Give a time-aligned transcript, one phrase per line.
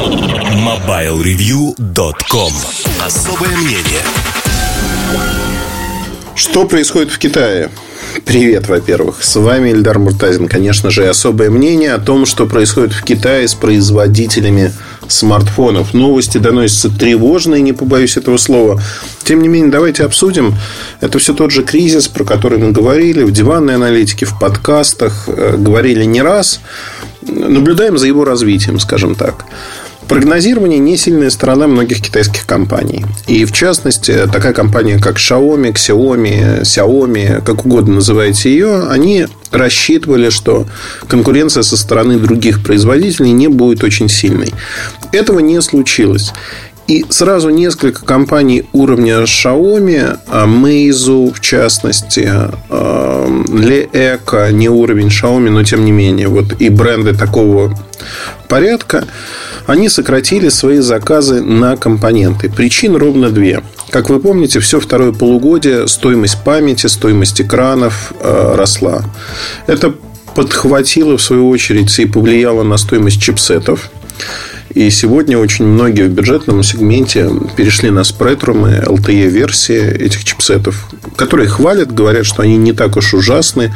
[0.00, 2.52] MobileReview.com
[3.04, 4.00] Особое мнение
[6.34, 7.68] Что происходит в Китае?
[8.24, 9.22] Привет, во-первых.
[9.22, 10.48] С вами Эльдар Муртазин.
[10.48, 14.72] Конечно же, особое мнение о том, что происходит в Китае с производителями
[15.06, 15.92] смартфонов.
[15.92, 18.82] Новости доносятся тревожные, не побоюсь этого слова.
[19.22, 20.54] Тем не менее, давайте обсудим.
[21.00, 25.28] Это все тот же кризис, про который мы говорили в диванной аналитике, в подкастах.
[25.28, 26.60] Э, говорили не раз.
[27.22, 29.44] Наблюдаем за его развитием, скажем так.
[30.10, 33.06] Прогнозирование не сильная сторона многих китайских компаний.
[33.28, 40.30] И в частности, такая компания, как Xiaomi, Xiaomi, Xiaomi, как угодно называйте ее, они рассчитывали,
[40.30, 40.66] что
[41.06, 44.52] конкуренция со стороны других производителей не будет очень сильной.
[45.12, 46.32] Этого не случилось.
[46.88, 52.28] И сразу несколько компаний уровня Xiaomi, а Meizu в частности,
[52.68, 57.78] Leeco, не уровень Xiaomi, но тем не менее, вот и бренды такого
[58.48, 59.04] порядка,
[59.66, 62.48] они сократили свои заказы на компоненты.
[62.50, 63.62] Причин ровно две.
[63.90, 69.02] Как вы помните, все второе полугодие стоимость памяти, стоимость экранов э, росла.
[69.66, 69.94] Это
[70.34, 73.90] подхватило, в свою очередь, и повлияло на стоимость чипсетов.
[74.74, 81.92] И сегодня очень многие в бюджетном сегменте перешли на спредрумы, LTE-версии этих чипсетов, которые хвалят,
[81.92, 83.74] говорят, что они не так уж ужасны.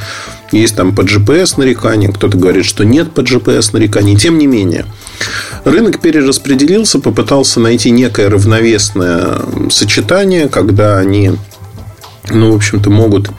[0.53, 4.17] Есть там по GPS нарекания, кто-то говорит, что нет по GPS нареканий.
[4.17, 4.87] Тем не менее,
[5.65, 11.33] рынок перераспределился, попытался найти некое равновесное сочетание, когда они
[12.31, 13.31] ну, в общем-то, могут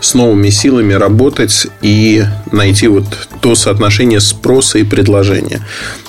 [0.00, 3.04] с новыми силами работать и найти вот
[3.40, 5.60] то соотношение спроса и предложения.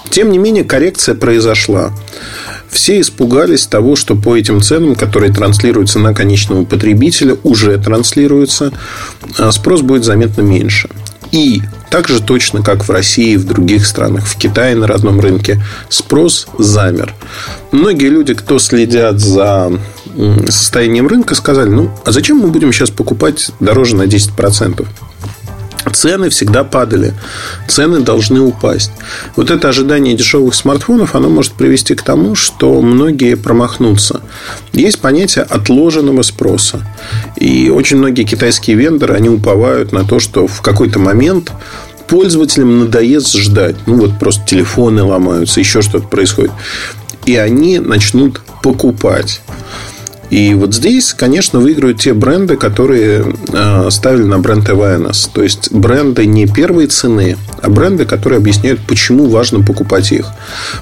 [0.10, 1.92] Тем не менее, коррекция произошла.
[2.70, 8.72] Все испугались того, что по этим ценам, которые транслируются на конечного потребителя, уже транслируются,
[9.38, 10.90] а спрос будет заметно меньше.
[11.32, 15.20] И так же точно, как в России и в других странах, в Китае на родном
[15.20, 17.14] рынке, спрос замер.
[17.72, 19.72] Многие люди, кто следят за
[20.48, 24.86] состоянием рынка, сказали, ну, а зачем мы будем сейчас покупать дороже на 10%?
[25.92, 27.14] цены всегда падали.
[27.68, 28.92] Цены должны упасть.
[29.36, 34.22] Вот это ожидание дешевых смартфонов, оно может привести к тому, что многие промахнутся.
[34.74, 36.86] Есть понятие отложенного спроса.
[37.36, 41.52] И очень многие китайские вендоры, они уповают на то, что в какой-то момент
[42.08, 43.76] пользователям надоест ждать.
[43.86, 46.52] Ну, вот просто телефоны ломаются, еще что-то происходит.
[47.26, 49.42] И они начнут покупать.
[50.30, 55.30] И вот здесь, конечно, выиграют те бренды, которые э, ставили на бренд awareness.
[55.34, 60.28] То есть бренды не первой цены, а бренды, которые объясняют, почему важно покупать их.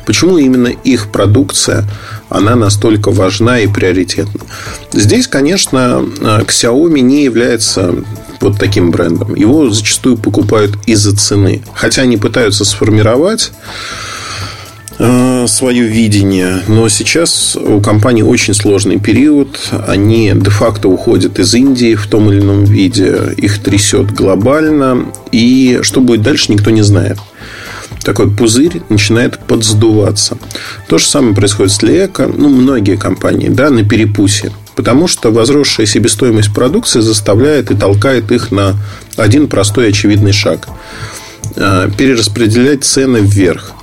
[0.06, 1.86] Почему именно их продукция,
[2.30, 4.42] она настолько важна и приоритетна.
[4.92, 7.96] Здесь, конечно, э, Xiaomi не является
[8.42, 9.34] вот таким брендом.
[9.36, 11.64] Его зачастую покупают из-за цены.
[11.74, 13.52] Хотя они пытаются сформировать
[14.98, 16.62] свое видение.
[16.68, 19.58] Но сейчас у компании очень сложный период.
[19.88, 23.34] Они де-факто уходят из Индии в том или ином виде.
[23.38, 25.06] Их трясет глобально.
[25.32, 27.18] И что будет дальше, никто не знает.
[28.04, 30.38] Такой пузырь начинает подсдуваться.
[30.88, 32.28] То же самое происходит с Леэко.
[32.28, 34.52] Ну, многие компании, да, на перепусе.
[34.76, 38.76] Потому что возросшая себестоимость продукции заставляет и толкает их на
[39.16, 40.68] один простой очевидный шаг.
[41.56, 43.74] Э, перераспределять цены вверх.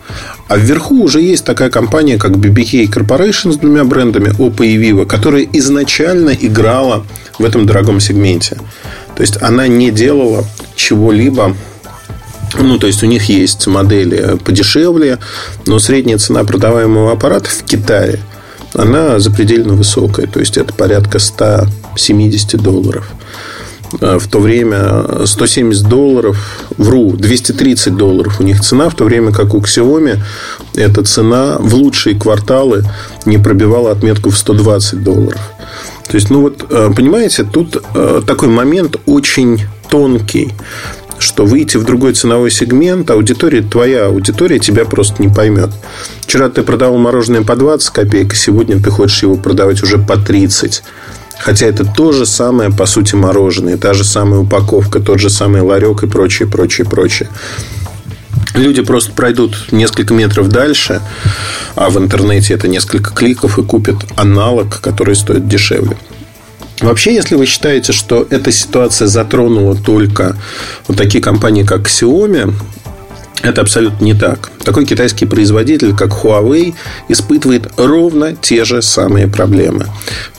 [0.47, 5.07] А вверху уже есть такая компания, как BBK Corporation с двумя брендами, Oppo и Vivo,
[5.07, 7.07] которая изначально играла
[7.39, 8.59] в этом дорогом сегменте.
[9.17, 10.45] То есть, она не делала
[10.77, 11.57] чего-либо
[12.57, 15.19] ну, то есть, у них есть модели подешевле,
[15.67, 18.21] но средняя цена продаваемого аппарата в Китае,
[18.75, 20.29] она запредельно высокая.
[20.29, 23.11] То есть, это порядка 170 долларов.
[24.01, 26.37] Э, в то время 170 долларов,
[26.77, 30.19] вру, 230 долларов у них цена, в то время как у Xiaomi
[30.75, 32.85] эта цена в лучшие кварталы
[33.27, 35.41] не пробивала отметку в 120 долларов.
[36.09, 40.53] То есть, ну вот, э, понимаете, тут э, такой момент очень тонкий
[41.17, 45.71] что выйти в другой ценовой сегмент, аудитория, твоя аудитория тебя просто не поймет.
[46.21, 50.17] Вчера ты продавал мороженое по 20 копеек, а сегодня ты хочешь его продавать уже по
[50.17, 50.83] 30.
[51.45, 53.77] Хотя это то же самое, по сути, мороженое.
[53.77, 57.29] Та же самая упаковка, тот же самый ларек и прочее, прочее, прочее.
[58.55, 61.03] Люди просто пройдут несколько метров дальше,
[61.75, 65.99] а в интернете это несколько кликов и купят аналог, который стоит дешевле.
[66.81, 70.39] Вообще, если вы считаете, что эта ситуация затронула только
[70.89, 72.55] вот такие компании, как Xiaomi,
[73.43, 74.51] это абсолютно не так.
[74.65, 76.75] Такой китайский производитель, как Huawei,
[77.09, 79.87] испытывает ровно те же самые проблемы.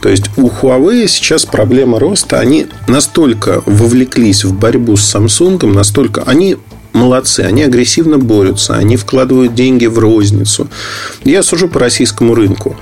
[0.02, 2.40] То есть у Huawei сейчас проблема роста.
[2.40, 6.58] Они настолько вовлеклись в борьбу с Samsung, настолько они
[6.96, 7.42] молодцы.
[7.42, 8.76] Они агрессивно борются.
[8.76, 10.68] Они вкладывают деньги в розницу.
[11.24, 12.76] Я сужу по российскому рынку.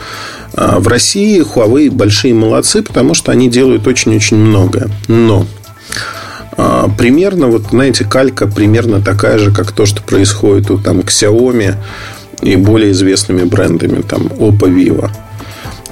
[0.54, 4.90] А в России Huawei большие молодцы, потому что они делают очень-очень многое.
[5.08, 5.48] Но
[6.98, 11.76] примерно, вот знаете, калька примерно такая же, как то, что происходит у там Xiaomi
[12.42, 15.10] и более известными брендами, там Oppo, Vivo.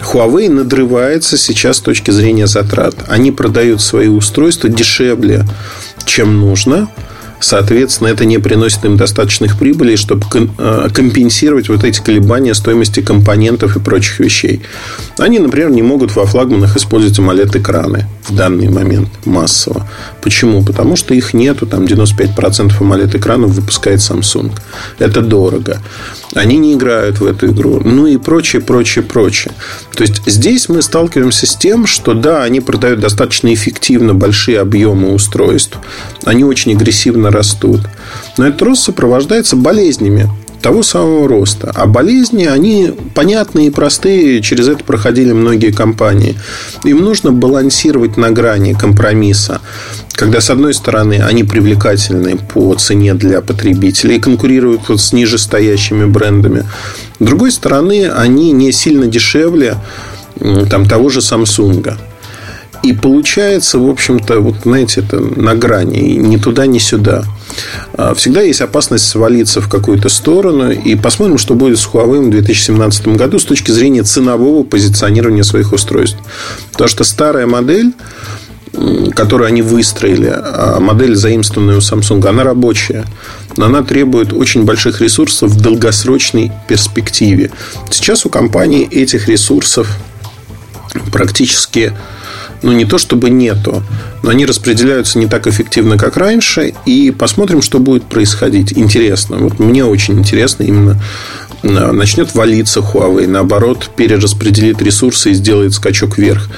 [0.01, 2.95] Huawei надрывается сейчас с точки зрения затрат.
[3.07, 5.45] Они продают свои устройства дешевле,
[6.05, 6.89] чем нужно–
[7.41, 13.75] Соответственно, это не приносит им достаточных прибылей, чтобы э, компенсировать вот эти колебания стоимости компонентов
[13.75, 14.61] и прочих вещей.
[15.17, 19.89] Они, например, не могут во флагманах использовать AMOLED-экраны в данный момент массово.
[20.21, 20.63] Почему?
[20.63, 21.65] Потому что их нету.
[21.65, 24.51] Там 95% AMOLED-экранов выпускает Samsung.
[24.99, 25.81] Это дорого.
[26.35, 27.81] Они не играют в эту игру.
[27.83, 29.53] Ну и прочее, прочее, прочее.
[29.95, 35.13] То есть, здесь мы сталкиваемся с тем, что да, они продают достаточно эффективно большие объемы
[35.13, 35.77] устройств.
[36.23, 37.81] Они очень агрессивно растут.
[38.37, 40.29] Но этот рост сопровождается болезнями
[40.61, 41.71] того самого роста.
[41.75, 46.37] А болезни, они понятные и простые, через это проходили многие компании.
[46.83, 49.61] Им нужно балансировать на грани компромисса.
[50.13, 56.05] Когда, с одной стороны, они привлекательны по цене для потребителей и конкурируют вот с нижестоящими
[56.05, 56.65] брендами.
[57.19, 59.77] С другой стороны, они не сильно дешевле
[60.69, 61.97] там, того же Samsung.
[62.83, 67.23] И получается, в общем-то, вот, знаете, это на грани, ни туда, ни сюда.
[67.93, 70.71] А, всегда есть опасность свалиться в какую-то сторону.
[70.71, 75.73] И посмотрим, что будет с Huawei в 2017 году с точки зрения ценового позиционирования своих
[75.73, 76.17] устройств.
[76.71, 77.93] Потому что старая модель
[79.13, 83.05] которую они выстроили, а модель, заимствованная у Samsung, она рабочая.
[83.57, 87.51] Но она требует очень больших ресурсов в долгосрочной перспективе.
[87.89, 89.89] Сейчас у компании этих ресурсов
[91.11, 91.93] практически
[92.61, 93.83] ну, не то чтобы нету,
[94.23, 96.73] но они распределяются не так эффективно, как раньше.
[96.85, 98.73] И посмотрим, что будет происходить.
[98.77, 99.37] Интересно.
[99.37, 101.01] Вот мне очень интересно именно
[101.63, 106.49] э, начнет валиться Huawei, наоборот, перераспределит ресурсы и сделает скачок вверх.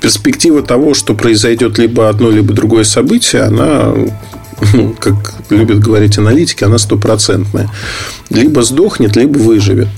[0.00, 3.94] Перспектива того, что произойдет либо одно, либо другое событие, она
[4.72, 7.70] ну, как любят говорить аналитики, она стопроцентная.
[8.30, 9.88] Либо сдохнет, либо выживет.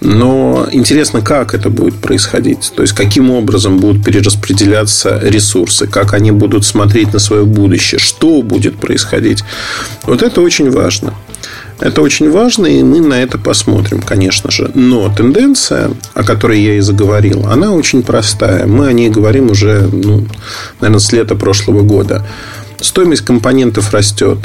[0.00, 2.72] Но интересно, как это будет происходить.
[2.74, 8.42] То есть, каким образом будут перераспределяться ресурсы, как они будут смотреть на свое будущее, что
[8.42, 9.44] будет происходить.
[10.04, 11.14] Вот это очень важно.
[11.80, 14.70] Это очень важно, и мы на это посмотрим, конечно же.
[14.74, 18.66] Но тенденция, о которой я и заговорил, она очень простая.
[18.66, 20.26] Мы о ней говорим уже, ну,
[20.80, 22.26] наверное, с лета прошлого года.
[22.80, 24.38] Стоимость компонентов растет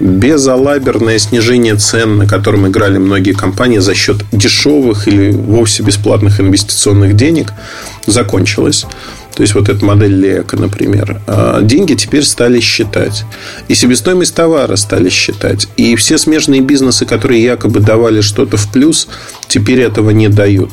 [0.00, 7.16] безалаберное снижение цен, на котором играли многие компании за счет дешевых или вовсе бесплатных инвестиционных
[7.16, 7.52] денег,
[8.06, 8.86] закончилось.
[9.34, 11.20] То есть, вот эта модель Лека, например.
[11.28, 13.24] А деньги теперь стали считать.
[13.68, 15.68] И себестоимость товара стали считать.
[15.76, 19.06] И все смежные бизнесы, которые якобы давали что-то в плюс,
[19.46, 20.70] теперь этого не дают.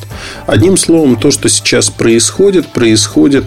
[0.48, 3.44] Одним словом, то, что сейчас происходит, происходит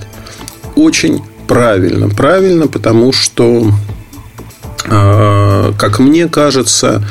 [0.75, 2.07] очень правильно.
[2.07, 3.73] Правильно, потому что
[4.89, 7.03] как мне кажется,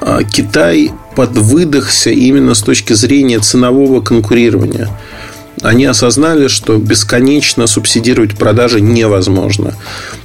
[0.00, 4.88] а, Китай подвыдохся именно с точки зрения ценового конкурирования.
[5.60, 9.74] Они осознали, что бесконечно субсидировать продажи невозможно.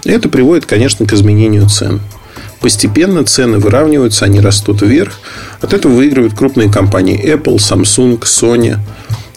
[0.04, 2.02] И это приводит, конечно, к изменению цен.
[2.60, 5.20] Постепенно цены выравниваются, они растут вверх.
[5.62, 8.80] От этого выигрывают крупные компании Apple, Samsung, Sony,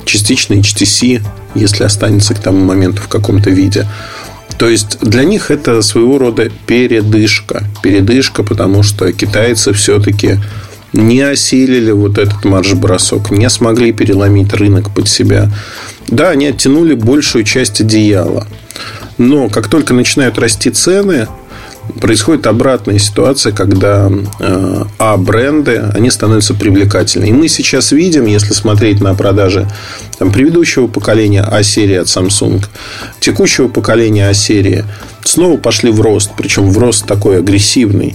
[0.06, 1.22] частично HTC,
[1.54, 3.86] если останется к тому моменту в каком-то виде.
[4.60, 7.64] То есть для них это своего рода передышка.
[7.82, 10.38] Передышка, потому что китайцы все-таки
[10.92, 15.50] не осилили вот этот марш-бросок, не смогли переломить рынок под себя.
[16.08, 18.46] Да, они оттянули большую часть одеяла.
[19.16, 21.26] Но как только начинают расти цены,
[21.90, 27.26] происходит обратная ситуация, когда э, А-бренды, они становятся привлекательны.
[27.26, 29.68] И мы сейчас видим, если смотреть на продажи
[30.18, 32.64] там, предыдущего поколения А-серии от Samsung,
[33.20, 34.84] текущего поколения А-серии,
[35.24, 36.32] снова пошли в рост.
[36.36, 38.14] Причем в рост такой агрессивный.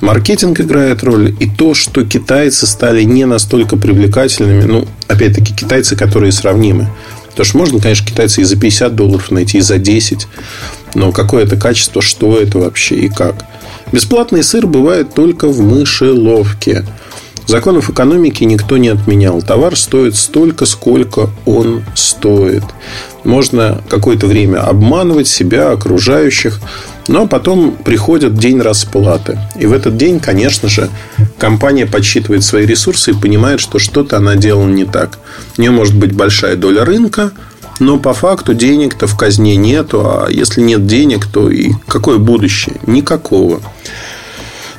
[0.00, 1.34] Маркетинг играет роль.
[1.40, 6.88] И то, что китайцы стали не настолько привлекательными, ну, опять-таки, китайцы, которые сравнимы.
[7.28, 10.26] Потому что можно, конечно, китайцы и за 50 долларов найти, и за 10.
[10.96, 13.44] Но какое это качество, что это вообще и как.
[13.92, 16.86] Бесплатный сыр бывает только в мышеловке.
[17.46, 19.42] Законов экономики никто не отменял.
[19.42, 22.64] Товар стоит столько, сколько он стоит.
[23.24, 26.60] Можно какое-то время обманывать себя, окружающих,
[27.08, 29.38] но потом приходит день расплаты.
[29.60, 30.88] И в этот день, конечно же,
[31.38, 35.18] компания подсчитывает свои ресурсы и понимает, что что-то она делала не так.
[35.58, 37.32] У нее может быть большая доля рынка,
[37.78, 40.02] но по факту денег-то в казне нету.
[40.04, 42.76] А если нет денег, то и какое будущее?
[42.86, 43.60] Никакого.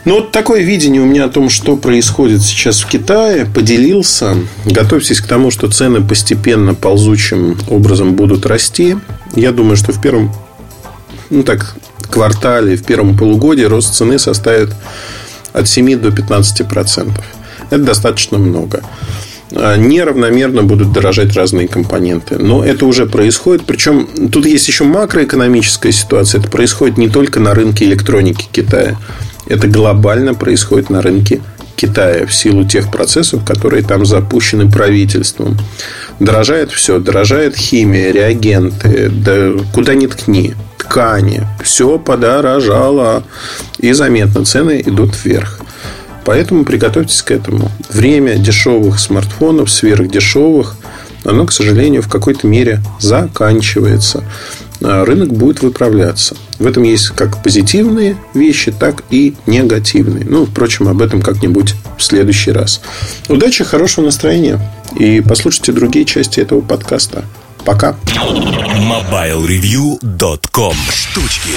[0.06, 4.36] Ну, вот такое видение у меня о том, что происходит сейчас в Китае, поделился.
[4.66, 8.96] Готовьтесь к тому, что цены постепенно ползучим образом будут расти.
[9.36, 10.34] Я думаю, что в первом
[11.30, 11.76] ну, так,
[12.10, 14.74] квартале, в первом полугодии рост цены составит
[15.52, 17.26] от 7 до 15 процентов.
[17.70, 18.84] Это достаточно много.
[19.56, 22.38] А, неравномерно будут дорожать разные компоненты.
[22.38, 23.66] Но это уже происходит.
[23.66, 26.42] Причем тут есть еще макроэкономическая ситуация.
[26.42, 28.98] Это происходит не только на рынке электроники Китая.
[29.48, 31.42] Это глобально происходит на рынке
[31.78, 35.58] Китая в силу тех процессов, которые там запущены правительством.
[36.20, 37.00] Дорожает все.
[37.00, 39.10] Дорожает химия, реагенты.
[39.10, 40.56] Да куда ни ткни.
[40.78, 41.48] Ткани.
[41.64, 43.24] Все подорожало.
[43.78, 45.60] И заметно цены идут вверх.
[46.28, 47.72] Поэтому приготовьтесь к этому.
[47.90, 50.76] Время дешевых смартфонов, сверхдешевых,
[51.24, 54.26] оно, к сожалению, в какой-то мере заканчивается.
[54.84, 56.36] А рынок будет выправляться.
[56.60, 60.26] В этом есть как позитивные вещи, так и негативные.
[60.26, 62.82] Ну, впрочем, об этом как-нибудь в следующий раз.
[63.30, 64.60] Удачи, хорошего настроения.
[65.00, 67.24] И послушайте другие части этого подкаста.
[67.64, 67.96] Пока.
[68.06, 71.52] MobileReview.com Штучки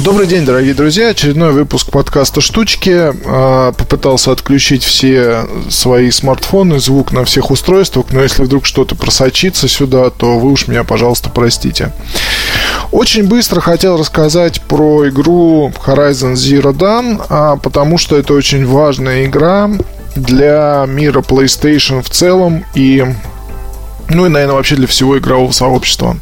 [0.00, 1.08] Добрый день, дорогие друзья.
[1.08, 3.12] Очередной выпуск подкаста «Штучки».
[3.26, 9.66] А, попытался отключить все свои смартфоны, звук на всех устройствах, но если вдруг что-то просочится
[9.66, 11.90] сюда, то вы уж меня, пожалуйста, простите.
[12.92, 19.24] Очень быстро хотел рассказать про игру Horizon Zero Dawn, а, потому что это очень важная
[19.24, 19.68] игра
[20.14, 23.04] для мира PlayStation в целом и,
[24.08, 26.16] ну и, наверное, вообще для всего игрового сообщества.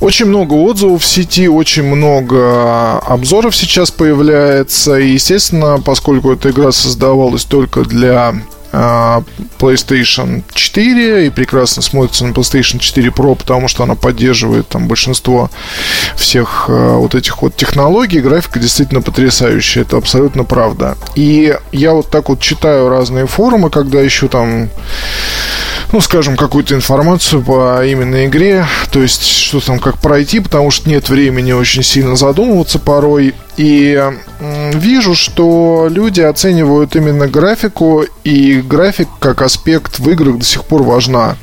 [0.00, 4.98] Очень много отзывов в сети, очень много обзоров сейчас появляется.
[4.98, 8.34] И, естественно, поскольку эта игра создавалась только для
[9.58, 15.50] PlayStation 4 и прекрасно смотрится на PlayStation 4 Pro, потому что она поддерживает там большинство
[16.16, 18.20] всех э, вот этих вот технологий.
[18.20, 20.96] Графика действительно потрясающая, это абсолютно правда.
[21.14, 24.68] И я вот так вот читаю разные форумы, когда ищу там
[25.92, 30.88] ну, скажем, какую-то информацию по именно игре, то есть что там как пройти, потому что
[30.88, 33.34] нет времени очень сильно задумываться порой.
[33.56, 33.98] И
[34.74, 40.82] вижу, что люди оценивают именно графику, и график как аспект в играх до сих пор
[40.82, 41.36] важна.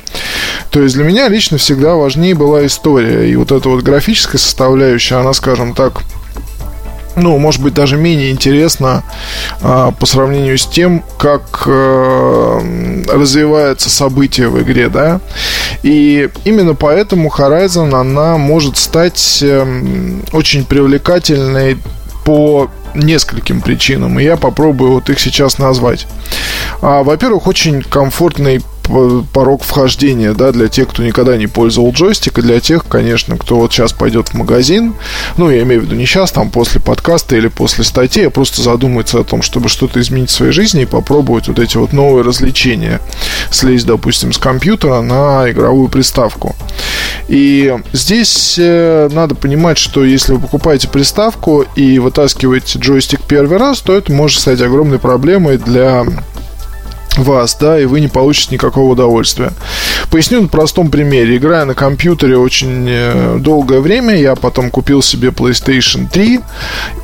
[0.69, 3.29] То есть для меня лично всегда важнее была история.
[3.29, 6.01] И вот эта вот графическая составляющая, она, скажем так,
[7.15, 9.03] ну, может быть, даже менее интересно
[9.61, 12.59] а, по сравнению с тем, как а,
[13.07, 15.21] развивается событие в игре, да.
[15.83, 19.63] И именно поэтому Horizon, она может стать а,
[20.31, 21.77] очень привлекательной
[22.25, 26.07] по нескольким причинам, и я попробую вот их сейчас назвать.
[26.81, 28.61] А, во-первых, очень комфортный
[29.33, 33.57] порог вхождения, да, для тех, кто никогда не пользовал джойстик, и для тех, конечно, кто
[33.57, 34.93] вот сейчас пойдет в магазин,
[35.37, 38.61] ну, я имею в виду не сейчас, там, после подкаста или после статьи, а просто
[38.61, 42.23] задумается о том, чтобы что-то изменить в своей жизни и попробовать вот эти вот новые
[42.23, 42.99] развлечения,
[43.49, 46.55] слезть, допустим, с компьютера на игровую приставку.
[47.27, 53.79] И здесь э, надо понимать, что если вы покупаете приставку и вытаскиваете джойстик первый раз,
[53.79, 56.05] то это может стать огромной проблемой для
[57.17, 59.51] вас, да, и вы не получите никакого удовольствия.
[60.09, 61.37] Поясню на простом примере.
[61.37, 66.39] Играя на компьютере очень э, долгое время, я потом купил себе PlayStation 3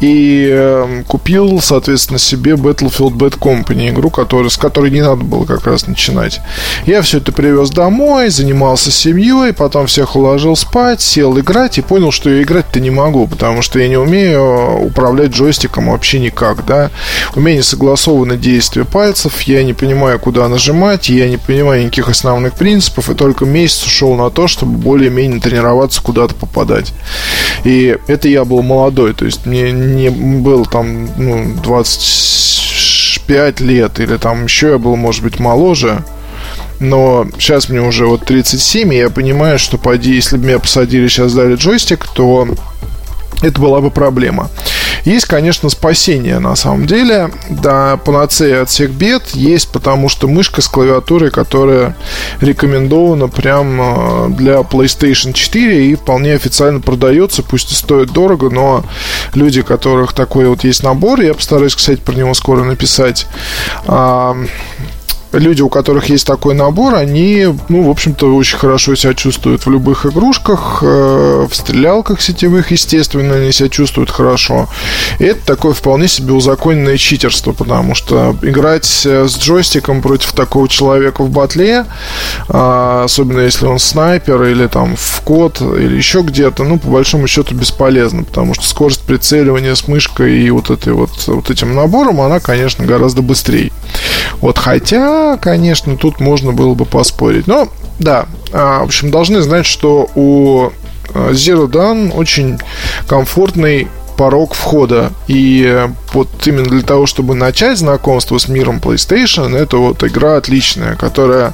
[0.02, 5.46] и э, купил, соответственно, себе Battlefield Bad Company, игру, которая, с которой не надо было
[5.46, 6.42] как раз начинать.
[6.86, 12.12] Я все это привез домой, занимался семьей, потом всех уложил спать, сел играть и понял,
[12.12, 16.92] что я играть-то не могу, потому что я не умею управлять джойстиком вообще никак, да.
[17.36, 21.84] У меня не согласованы действия пальцев, я не понимаю, понимаю, куда нажимать, я не понимаю
[21.84, 26.94] никаких основных принципов, и только месяц ушел на то, чтобы более-менее тренироваться куда-то попадать.
[27.66, 34.16] И это я был молодой, то есть мне не был там ну, 25 лет, или
[34.16, 36.06] там еще я был, может быть, моложе,
[36.80, 41.10] но сейчас мне уже вот 37, и я понимаю, что поди, если бы меня посадили
[41.10, 42.48] сейчас дали джойстик, то
[43.42, 44.50] это была бы проблема.
[45.06, 47.32] Есть, конечно, спасение на самом деле.
[47.50, 51.96] Да, панацея от всех бед есть, потому что мышка с клавиатурой, которая
[52.42, 58.84] рекомендована прям э, для PlayStation 4 и вполне официально продается, пусть и стоит дорого, но
[59.34, 63.28] люди, у которых такой вот есть набор, я постараюсь, кстати, про него скоро написать,
[65.32, 69.70] люди, у которых есть такой набор, они, ну, в общем-то, очень хорошо себя чувствуют в
[69.70, 74.68] любых игрушках, э, в стрелялках сетевых, естественно, они себя чувствуют хорошо.
[75.20, 80.68] И это такое вполне себе узаконенное читерство, потому что играть э, с джойстиком против такого
[80.68, 81.86] человека в батле,
[82.48, 87.28] э, особенно если он снайпер или там в код или еще где-то, ну, по большому
[87.28, 92.22] счету бесполезно, потому что скорость прицеливания с мышкой и вот, этой вот, вот этим набором,
[92.22, 93.72] она, конечно, гораздо быстрее.
[94.42, 97.48] Вот, хотя, конечно, тут можно было бы поспорить.
[97.48, 100.72] Но, да, а, в общем, должны знать, что у
[101.14, 102.60] а, Zero Dawn очень
[103.08, 105.14] комфортный порог входа.
[105.28, 110.96] И вот именно для того, чтобы начать знакомство с миром PlayStation, это вот игра отличная,
[110.96, 111.54] которая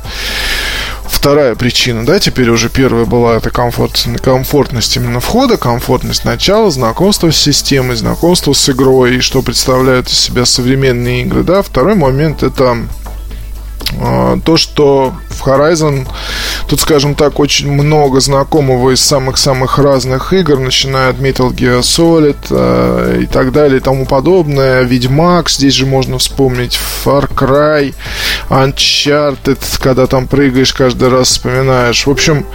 [1.07, 7.31] вторая причина, да, теперь уже первая была это комфорт, комфортность именно входа, комфортность начала, знакомство
[7.31, 11.61] с системой, знакомство с игрой и что представляют из себя современные игры, да.
[11.61, 12.77] Второй момент это
[14.43, 16.07] то, что в Horizon
[16.67, 22.37] тут, скажем так, очень много знакомого из самых-самых разных игр, начиная от Metal Gear Solid
[22.49, 24.83] э, и так далее и тому подобное.
[24.83, 27.93] Ведьмак, здесь же можно вспомнить Far Cry,
[28.49, 32.05] Uncharted, когда там прыгаешь, каждый раз вспоминаешь.
[32.05, 32.45] В общем,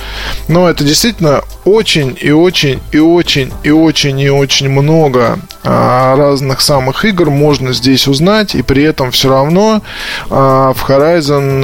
[0.49, 6.61] ну, это действительно очень и очень и очень и очень и очень много а, разных
[6.63, 9.83] самых игр можно здесь узнать, и при этом все равно
[10.31, 11.10] а, в Horizon,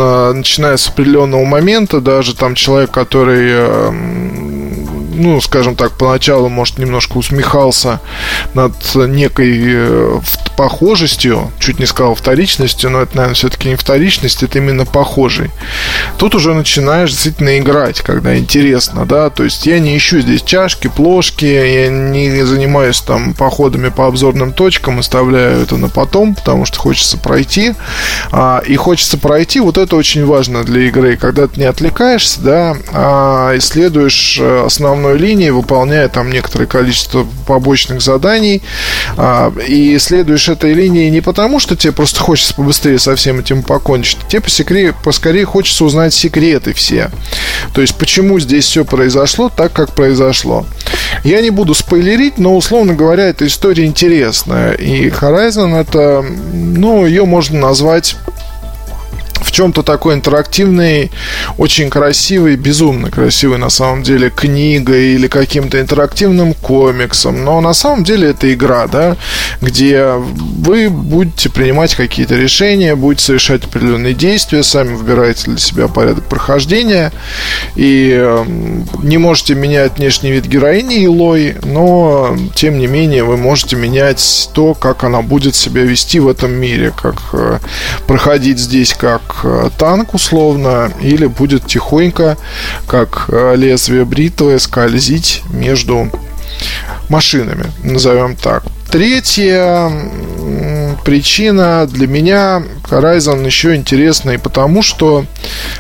[0.01, 3.53] а, начиная с определенного момента, даже там человек, который
[5.17, 8.01] ну, скажем так, поначалу, может, немножко усмехался
[8.55, 10.21] над некой э,
[10.57, 15.51] похожестью, чуть не сказал вторичностью, но это, наверное, все-таки не вторичность, это именно похожий.
[16.19, 20.89] Тут уже начинаешь действительно играть, когда интересно, да, то есть я не ищу здесь чашки,
[20.89, 26.79] плошки, я не занимаюсь там походами по обзорным точкам, оставляю это на потом, потому что
[26.79, 27.75] хочется пройти,
[28.33, 32.77] а, и хочется пройти, вот это очень важно для игры, когда ты не отвлекаешься, да,
[32.93, 34.65] а исследуешь э,
[35.07, 38.63] основной линии, выполняя там некоторое количество побочных заданий,
[39.17, 43.63] а, и следуешь этой линии не потому, что тебе просто хочется побыстрее со всем этим
[43.63, 47.11] покончить, тебе поскорее, поскорее хочется узнать секреты все.
[47.73, 50.67] То есть, почему здесь все произошло так, как произошло.
[51.25, 54.73] Я не буду спойлерить, но, условно говоря, эта история интересная.
[54.73, 58.17] И Horizon это, ну, ее можно назвать
[59.57, 61.11] чем-то такой интерактивный,
[61.57, 67.43] очень красивый, безумно красивый на самом деле книгой или каким-то интерактивным комиксом.
[67.43, 69.17] Но на самом деле это игра, да,
[69.63, 76.25] где вы будете принимать какие-то решения, будете совершать определенные действия, сами выбираете для себя порядок
[76.25, 77.11] прохождения
[77.77, 83.77] и эм, не можете менять внешний вид героини Илой, но тем не менее вы можете
[83.77, 87.59] менять то, как она будет себя вести в этом мире, как э,
[88.07, 89.46] проходить здесь как
[89.79, 92.37] танк условно, или будет тихонько,
[92.87, 96.11] как э, лезвие бритвы, скользить между
[97.09, 98.65] машинами, назовем так.
[98.91, 99.91] Третья
[101.05, 105.27] причина для меня Horizon еще интересный, потому что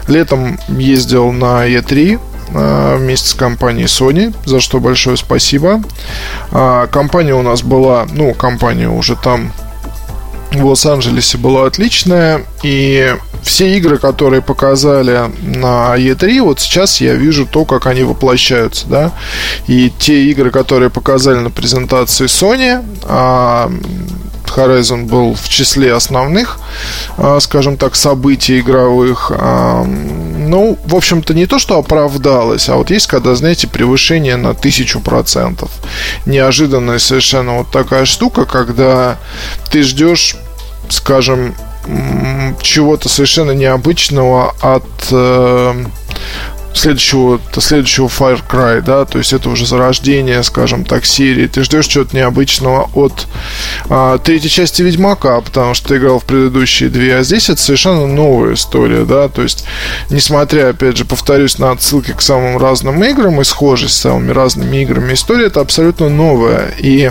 [0.08, 2.20] летом ездил на E3
[2.52, 5.82] э, вместе с компанией Sony, за что большое спасибо.
[6.50, 9.52] А, компания у нас была, ну, компания уже там
[10.52, 13.14] в Лос-Анджелесе была отличная, и
[13.46, 19.12] все игры, которые показали на E3, вот сейчас я вижу то, как они воплощаются, да,
[19.68, 23.70] и те игры, которые показали на презентации Sony, а
[24.46, 26.58] Horizon был в числе основных,
[27.16, 29.30] а, скажем так, событий игровых.
[29.34, 34.54] А, ну, в общем-то, не то, что оправдалось, а вот есть, когда, знаете, превышение на
[34.54, 35.70] тысячу процентов.
[36.26, 39.18] Неожиданная совершенно вот такая штука, когда
[39.70, 40.36] ты ждешь
[40.88, 41.54] скажем,
[42.60, 45.84] чего-то совершенно необычного от э,
[46.76, 51.46] следующего, следующего Fire Cry, да, то есть это уже зарождение, скажем так, серии.
[51.46, 53.26] Ты ждешь чего-то необычного от
[53.88, 58.06] а, третьей части Ведьмака, потому что ты играл в предыдущие две, а здесь это совершенно
[58.06, 59.64] новая история, да, то есть,
[60.10, 64.76] несмотря, опять же, повторюсь, на отсылки к самым разным играм и схожесть с самыми разными
[64.82, 66.74] играми, история это абсолютно новая.
[66.78, 67.10] И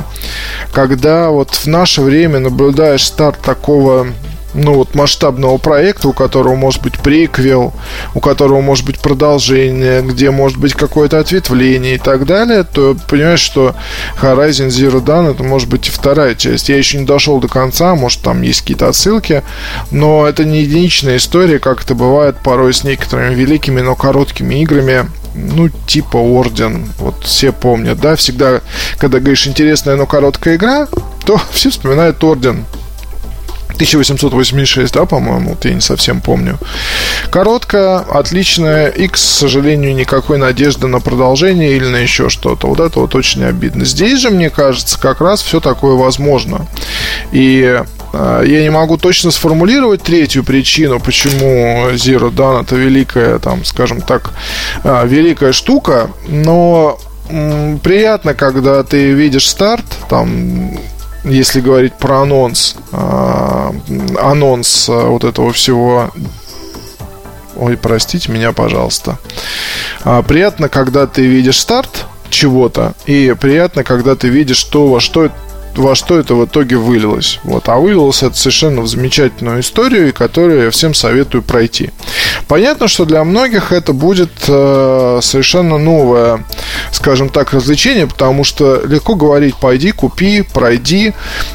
[0.72, 4.08] когда вот в наше время наблюдаешь старт такого
[4.56, 7.74] ну, вот масштабного проекта, у которого может быть приквел,
[8.14, 13.42] у которого может быть продолжение, где может быть какое-то ответвление и так далее, то понимаешь,
[13.42, 13.76] что
[14.22, 16.70] Horizon Zero Dawn это может быть и вторая часть.
[16.70, 19.44] Я еще не дошел до конца, может там есть какие-то отсылки,
[19.92, 25.10] но это не единичная история, как это бывает порой с некоторыми великими, но короткими играми,
[25.36, 26.88] ну, типа Орден.
[27.00, 28.62] Вот все помнят, да, всегда,
[28.98, 30.88] когда говоришь интересная, но короткая игра,
[31.26, 32.66] то все вспоминают Орден
[33.76, 36.58] 1886, да, по-моему, вот я не совсем помню.
[37.30, 42.68] Короткая, отличная, и, к сожалению, никакой надежды на продолжение или на еще что-то.
[42.68, 43.86] Вот это вот очень обидно.
[43.86, 46.68] Здесь же, мне кажется, как раз все такое возможно.
[47.32, 47.82] И
[48.14, 54.02] э, я не могу точно сформулировать третью причину, почему Zero Dawn это великая, там, скажем
[54.02, 54.32] так,
[54.84, 57.00] э, великая штука, но
[57.82, 60.78] приятно, когда ты видишь старт, там
[61.26, 63.74] если говорить про анонс, а,
[64.22, 66.12] анонс а, вот этого всего
[67.58, 69.18] Ой, простите меня, пожалуйста.
[70.04, 75.30] А, приятно, когда ты видишь старт чего-то, и приятно, когда ты видишь то, во что
[75.78, 77.40] во что это в итоге вылилось.
[77.44, 77.70] Вот.
[77.70, 81.92] А вылилось это совершенно в замечательную историю, которую я всем советую пройти.
[82.48, 86.46] Понятно, что для многих это будет э, совершенно новое,
[86.92, 91.14] скажем так, развлечение, потому что легко говорить, пойди, купи, пройди.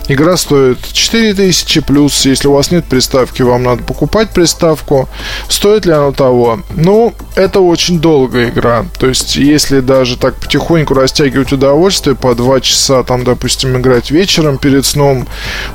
[0.08, 5.08] Игра стоит 4000 плюс, если у вас нет приставки, вам надо покупать приставку.
[5.48, 6.60] Стоит ли она того?
[6.74, 8.86] Ну, это очень долгая игра.
[8.98, 14.58] То есть, если даже так потихоньку растягивать удовольствие, по 2 часа там, допустим, играть вечером
[14.58, 15.26] перед сном,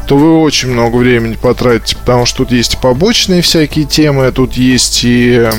[0.08, 4.54] то вы очень много времени потратите, потому что тут есть и побочные всякие темы, тут
[4.54, 5.50] есть и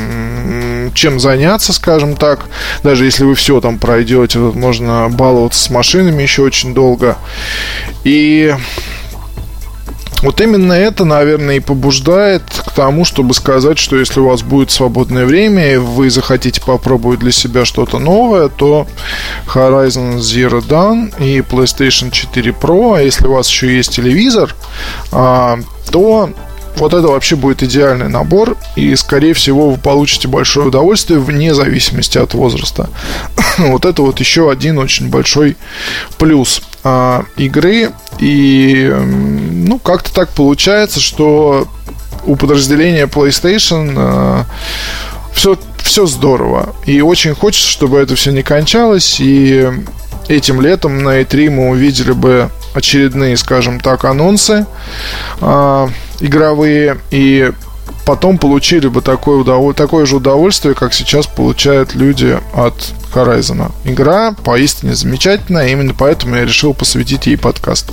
[0.94, 2.46] чем заняться, скажем так.
[2.82, 7.16] Даже если вы все там пройдете, тут можно баловаться с машинами еще очень долго.
[8.04, 8.54] И
[10.22, 14.70] вот именно это, наверное, и побуждает к тому, чтобы сказать, что если у вас будет
[14.70, 18.86] свободное время, и вы захотите попробовать для себя что-то новое, то
[19.46, 24.54] Horizon Zero Dawn и PlayStation 4 Pro, а если у вас еще есть телевизор,
[25.12, 25.58] а,
[25.90, 26.30] то
[26.76, 32.18] вот это вообще будет идеальный набор, и, скорее всего, вы получите большое удовольствие вне зависимости
[32.18, 32.90] от возраста.
[33.58, 35.56] вот это вот еще один очень большой
[36.18, 37.90] плюс а, игры.
[38.20, 41.66] И, ну, как-то так получается, что
[42.24, 44.44] у подразделения PlayStation а,
[45.32, 46.76] все, все здорово.
[46.84, 49.16] И очень хочется, чтобы это все не кончалось.
[49.18, 49.68] И
[50.28, 54.66] этим летом на E3 мы увидели бы очередные, скажем так, анонсы
[55.40, 55.88] э,
[56.20, 57.50] игровые и
[58.04, 59.74] потом получили бы такое, удов...
[59.74, 62.74] такое же удовольствие, как сейчас получают люди от
[63.16, 63.72] Horizon.
[63.84, 67.90] Игра поистине замечательная, именно поэтому я решил посвятить ей подкаст.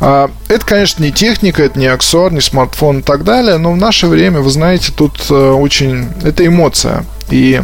[0.00, 3.76] А, это, конечно, не техника, это не аксессуар, не смартфон и так далее, но в
[3.76, 6.08] наше время, вы знаете, тут э, очень...
[6.24, 7.04] Это эмоция.
[7.30, 7.60] И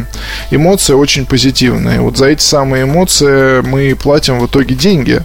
[0.51, 2.01] эмоции очень позитивные.
[2.01, 5.21] Вот за эти самые эмоции мы платим в итоге деньги.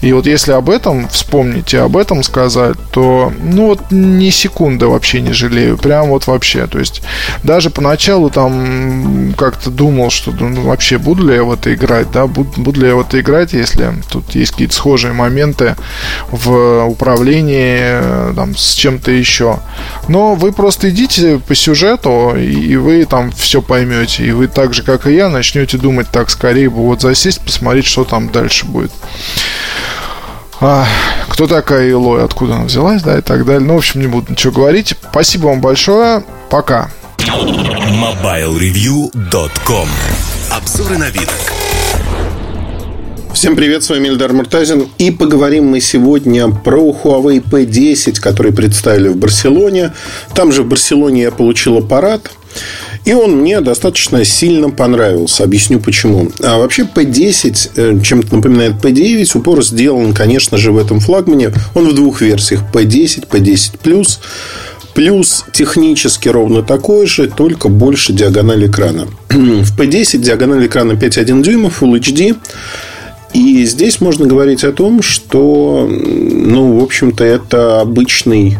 [0.00, 4.86] И вот если об этом вспомнить и об этом сказать, то ну вот ни секунды
[4.86, 5.76] вообще не жалею.
[5.76, 6.66] Прям вот вообще.
[6.66, 7.02] То есть
[7.42, 12.26] даже поначалу там как-то думал, что ну, вообще буду ли я в это играть, да,
[12.26, 15.76] буду, буду ли я в это играть, если тут есть какие-то схожие моменты
[16.30, 19.60] в управлении там, с чем-то еще.
[20.08, 24.26] Но вы просто идите по сюжету, и вы там все поймете.
[24.26, 27.86] И вы так же, как и я, начнете думать так, скорее бы вот засесть, посмотреть,
[27.86, 28.92] что там дальше будет.
[30.60, 30.86] А,
[31.28, 33.66] кто такая Илой, откуда она взялась, да, и так далее.
[33.66, 34.94] Ну, в общем, не буду ничего говорить.
[35.10, 36.24] Спасибо вам большое.
[36.48, 36.88] Пока.
[37.18, 39.88] MobileReview.com
[40.56, 41.28] Обзоры вид.
[43.34, 44.88] Всем привет, с вами Эльдар Муртазин.
[44.96, 49.92] И поговорим мы сегодня про Huawei P10, который представили в Барселоне.
[50.34, 52.30] Там же в Барселоне я получил аппарат.
[53.04, 55.44] И он мне достаточно сильно понравился.
[55.44, 56.30] Объясню почему.
[56.42, 59.36] А вообще P10 э, чем-то напоминает P9.
[59.36, 61.52] Упор сделан, конечно же, в этом флагмане.
[61.74, 62.62] Он в двух версиях.
[62.72, 64.20] P10, P10 Plus.
[64.96, 69.06] Плюс технически ровно такой же, только больше диагональ экрана.
[69.28, 72.34] в P10 диагональ экрана 5,1 дюйма, Full HD.
[73.34, 78.56] И здесь можно говорить о том, что, ну, в общем-то, это обычный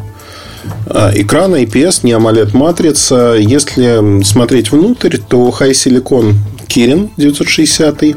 [0.87, 3.35] а, экран IPS, не AMOLED матрица.
[3.39, 6.35] Если смотреть внутрь, то High Silicon
[6.69, 8.15] Kirin 960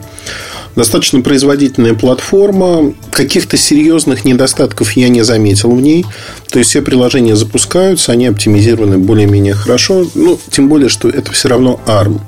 [0.79, 2.93] Достаточно производительная платформа.
[3.11, 6.05] Каких-то серьезных недостатков я не заметил в ней.
[6.49, 10.07] То есть все приложения запускаются, они оптимизированы более-менее хорошо.
[10.15, 12.21] Ну, тем более, что это все равно ARM.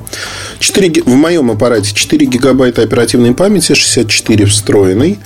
[0.60, 5.18] 4, в моем аппарате 4 гигабайта оперативной памяти, 64 встроенной.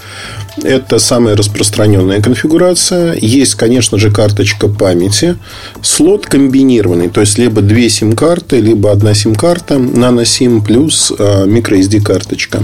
[0.62, 3.18] Это самая распространенная конфигурация.
[3.20, 5.36] Есть, конечно же, карточка памяти.
[5.82, 12.64] Слот комбинированный, то есть либо две сим-карты, либо одна сим-карта, нано-сим плюс а, microSD карточка.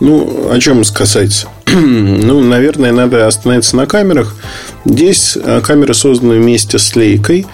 [0.00, 1.46] Ну, о чем сказать?
[1.66, 4.36] ну, наверное, надо остановиться на камерах.
[4.84, 7.46] Здесь а, камеры созданы вместе с лейкой.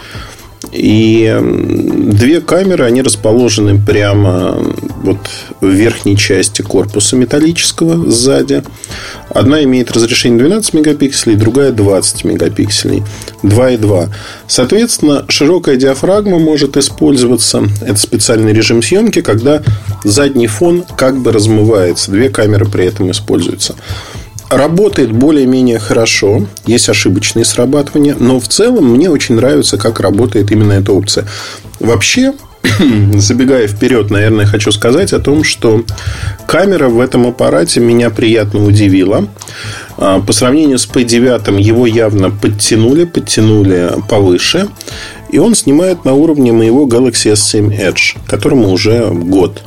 [0.72, 4.58] И две камеры, они расположены прямо
[5.04, 5.18] вот
[5.60, 8.62] в верхней части корпуса металлического сзади.
[9.28, 13.02] Одна имеет разрешение 12 мегапикселей, другая 20 мегапикселей.
[13.42, 14.08] 2,2.
[14.48, 17.64] Соответственно, широкая диафрагма может использоваться.
[17.82, 19.62] Это специальный режим съемки, когда
[20.02, 22.10] задний фон как бы размывается.
[22.10, 23.74] Две камеры при этом используются.
[24.48, 26.46] Работает более-менее хорошо.
[26.66, 28.14] Есть ошибочные срабатывания.
[28.18, 31.26] Но в целом мне очень нравится, как работает именно эта опция.
[31.80, 32.32] Вообще,
[33.14, 35.84] забегая вперед, наверное, хочу сказать о том, что
[36.46, 39.28] камера в этом аппарате меня приятно удивила.
[39.96, 44.68] А, по сравнению с P9 его явно подтянули, подтянули повыше.
[45.30, 49.62] И он снимает на уровне моего Galaxy S7 Edge, которому уже год.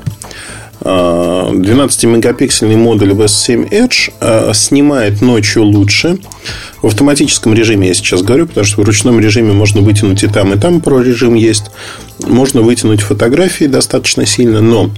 [0.88, 6.18] 12-мегапиксельный модуль VS7 Edge а, снимает ночью лучше.
[6.82, 10.54] В автоматическом режиме я сейчас говорю, потому что в ручном режиме можно вытянуть и там,
[10.54, 11.66] и там про режим есть.
[12.26, 14.90] Можно вытянуть фотографии достаточно сильно, но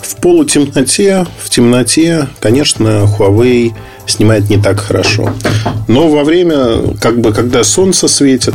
[0.00, 3.72] в полутемноте, в темноте, конечно, Huawei
[4.06, 5.32] снимает не так хорошо.
[5.88, 8.54] Но во время, как бы, когда солнце светит,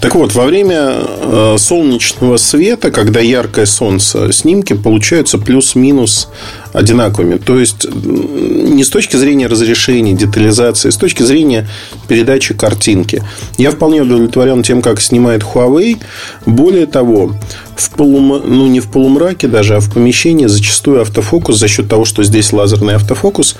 [0.00, 6.28] так вот, во время э, солнечного света, когда яркое солнце, снимки получаются плюс-минус
[6.72, 7.36] одинаковыми.
[7.36, 11.68] То есть, не с точки зрения разрешения, детализации, а с точки зрения
[12.08, 13.22] передачи картинки.
[13.58, 15.98] Я вполне удовлетворен тем, как снимает Huawei.
[16.46, 17.34] Более того,
[17.76, 18.42] в полум...
[18.44, 22.52] ну, не в полумраке даже, а в помещении зачастую автофокус, за счет того, что здесь
[22.52, 23.56] лазерный автофокус,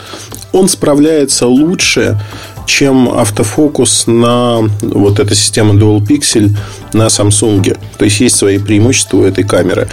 [0.52, 2.20] он справляется лучше,
[2.66, 6.50] чем автофокус на вот эта система Dual Pixel
[6.92, 7.78] на Samsung.
[7.98, 9.88] То есть есть свои преимущества у этой камеры.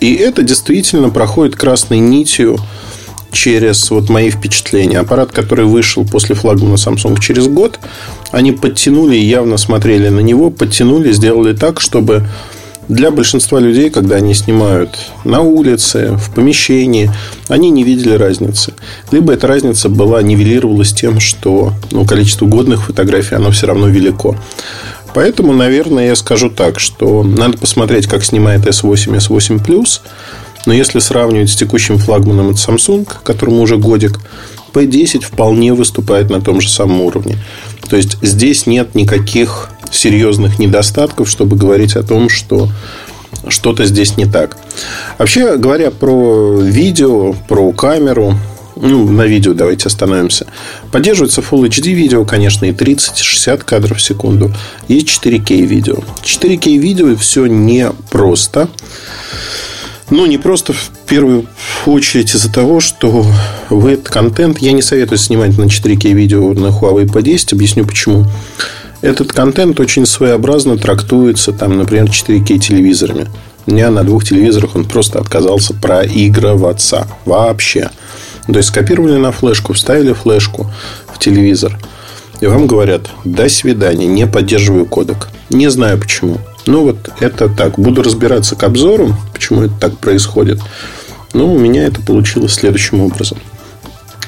[0.00, 2.58] И это действительно проходит красной нитью
[3.32, 4.98] через вот мои впечатления.
[4.98, 7.78] Аппарат, который вышел после флагмана Samsung через год,
[8.32, 12.26] они подтянули явно смотрели на него, подтянули, сделали так, чтобы
[12.88, 17.10] для большинства людей, когда они снимают на улице, в помещении,
[17.48, 18.74] они не видели разницы.
[19.12, 24.36] Либо эта разница была нивелировалась тем, что ну, количество годных фотографий, оно все равно велико.
[25.14, 30.00] Поэтому, наверное, я скажу так, что надо посмотреть, как снимает S8, S8 Plus.
[30.66, 34.18] Но если сравнивать с текущим флагманом от Samsung, которому уже годик,
[34.72, 37.38] P10 вполне выступает на том же самом уровне.
[37.88, 42.68] То есть здесь нет никаких серьезных недостатков, чтобы говорить о том, что
[43.48, 44.56] что-то здесь не так.
[45.18, 48.36] Вообще говоря про видео, про камеру,
[48.76, 50.46] ну, на видео давайте остановимся.
[50.90, 54.52] Поддерживается Full HD видео, конечно, и 30-60 кадров в секунду.
[54.88, 55.98] Есть 4К видео.
[56.22, 58.68] 4К видео все не просто.
[60.08, 61.46] Ну, не просто в первую
[61.86, 63.24] очередь из-за того, что
[63.68, 67.54] в этот контент я не советую снимать на 4К видео на Huawei P10.
[67.54, 68.26] Объясню почему.
[69.02, 73.28] Этот контент очень своеобразно трактуется, там, например, 4К телевизорами.
[73.66, 77.06] У меня на двух телевизорах он просто отказался проигрываться.
[77.24, 77.90] Вообще.
[78.46, 80.70] То есть, скопировали на флешку, вставили флешку
[81.12, 81.78] в телевизор.
[82.40, 85.28] И вам говорят, до свидания, не поддерживаю кодек.
[85.50, 86.38] Не знаю почему.
[86.66, 87.78] Ну, вот это так.
[87.78, 90.60] Буду разбираться к обзору, почему это так происходит.
[91.32, 93.38] Но у меня это получилось следующим образом.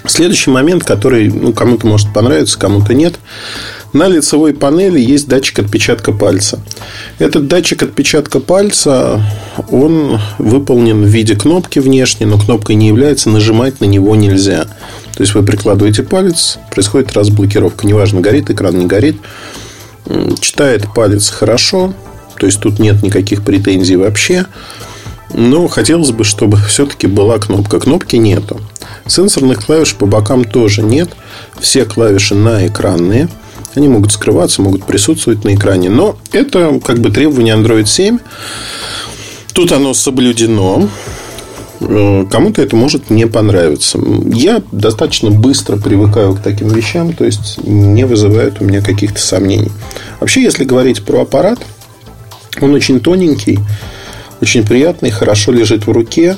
[0.07, 3.15] Следующий момент, который ну, кому-то может понравиться, кому-то нет.
[3.93, 6.61] На лицевой панели есть датчик отпечатка пальца.
[7.19, 9.23] Этот датчик отпечатка пальца,
[9.71, 14.65] он выполнен в виде кнопки внешней, но кнопкой не является, нажимать на него нельзя.
[15.15, 17.87] То есть вы прикладываете палец, происходит разблокировка.
[17.87, 19.17] Неважно, горит экран, не горит.
[20.41, 21.93] Читает палец хорошо,
[22.39, 24.47] то есть тут нет никаких претензий вообще.
[25.35, 27.79] Но хотелось бы, чтобы все-таки была кнопка.
[27.79, 28.61] Кнопки нету.
[29.07, 31.11] Сенсорных клавиш по бокам тоже нет.
[31.61, 33.29] Все клавиши на экранные.
[33.75, 35.89] Они могут скрываться, могут присутствовать на экране.
[35.89, 38.19] Но это как бы требование Android 7.
[39.55, 40.89] Тут оно соблюдено.
[41.81, 43.99] Э, кому-то это может не понравиться.
[44.27, 49.73] Я достаточно быстро привыкаю к таким вещам, то есть не вызывает у меня каких-то сомнений.
[50.21, 51.59] Вообще, если говорить про аппарат,
[52.61, 53.59] он очень тоненький,
[54.41, 56.37] очень приятный, хорошо лежит в руке.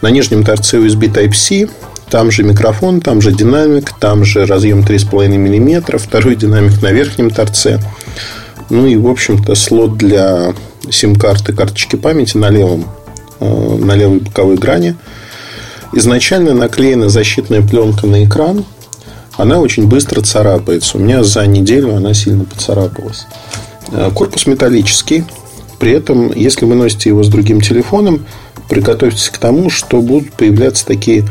[0.00, 1.68] На нижнем торце USB Type-C
[2.12, 7.30] там же микрофон, там же динамик, там же разъем 3,5 мм, второй динамик на верхнем
[7.30, 7.80] торце.
[8.68, 10.52] Ну и, в общем-то, слот для
[10.90, 12.84] сим-карты, карточки памяти на левом,
[13.40, 14.94] э, на левой боковой грани.
[15.94, 18.66] Изначально наклеена защитная пленка на экран.
[19.38, 20.98] Она очень быстро царапается.
[20.98, 23.26] У меня за неделю она сильно поцарапалась.
[23.90, 25.24] Э, корпус металлический.
[25.78, 28.26] При этом, если вы носите его с другим телефоном,
[28.68, 31.24] приготовьтесь к тому, что будут появляться такие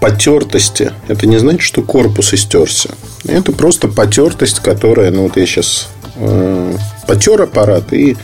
[0.00, 2.90] потертости, это не значит, что корпус истерся.
[3.26, 8.16] Это просто потертость, которая, ну вот я сейчас э, потер аппарат, и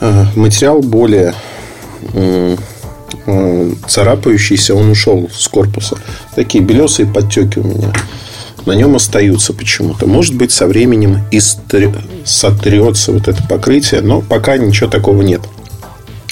[0.00, 1.34] э, материал более,
[2.12, 2.56] э,
[3.26, 5.96] э, царапающийся, он ушел с корпуса.
[6.34, 7.92] Такие белесые подтеки у меня
[8.66, 10.06] на нем остаются почему-то.
[10.06, 15.42] Может быть, со временем и сотрется вот это покрытие, но пока ничего такого нет.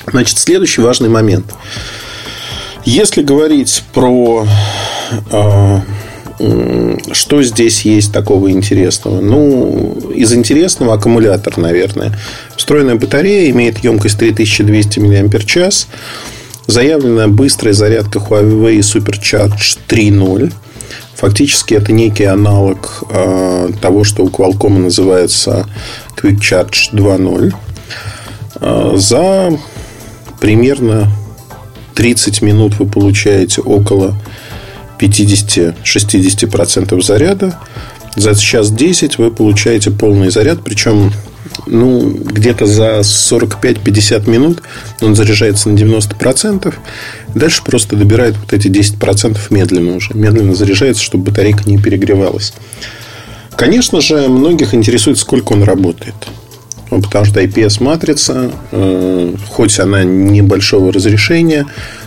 [0.06, 1.46] Значит, следующий важный момент.
[2.84, 4.46] Если говорить про
[5.30, 5.80] э,
[7.12, 9.20] что здесь есть такого интересного?
[9.20, 12.16] Ну, из интересного аккумулятор, наверное.
[12.56, 15.86] Встроенная батарея имеет емкость 3200 мАч.
[16.66, 20.52] Заявленная быстрая зарядка Huawei Supercharge 3.0.
[21.14, 25.66] Фактически это некий аналог э, того, что у Qualcomm называется
[26.16, 27.54] Quick Charge 2.0.
[28.60, 29.58] Э, за
[30.40, 31.10] примерно
[32.00, 34.14] 30 минут вы получаете около
[34.98, 37.58] 50-60% заряда.
[38.16, 41.12] За час 10 вы получаете полный заряд, причем
[41.66, 44.62] ну, где-то за 45-50 минут
[45.02, 46.72] он заряжается на 90%.
[47.34, 50.14] Дальше просто добирает вот эти 10% медленно уже.
[50.14, 52.54] Медленно заряжается, чтобы батарейка не перегревалась.
[53.58, 56.14] Конечно же, многих интересует, сколько он работает.
[56.90, 61.66] Ну, потому что IPS-матрица, э, хоть она небольшого разрешения,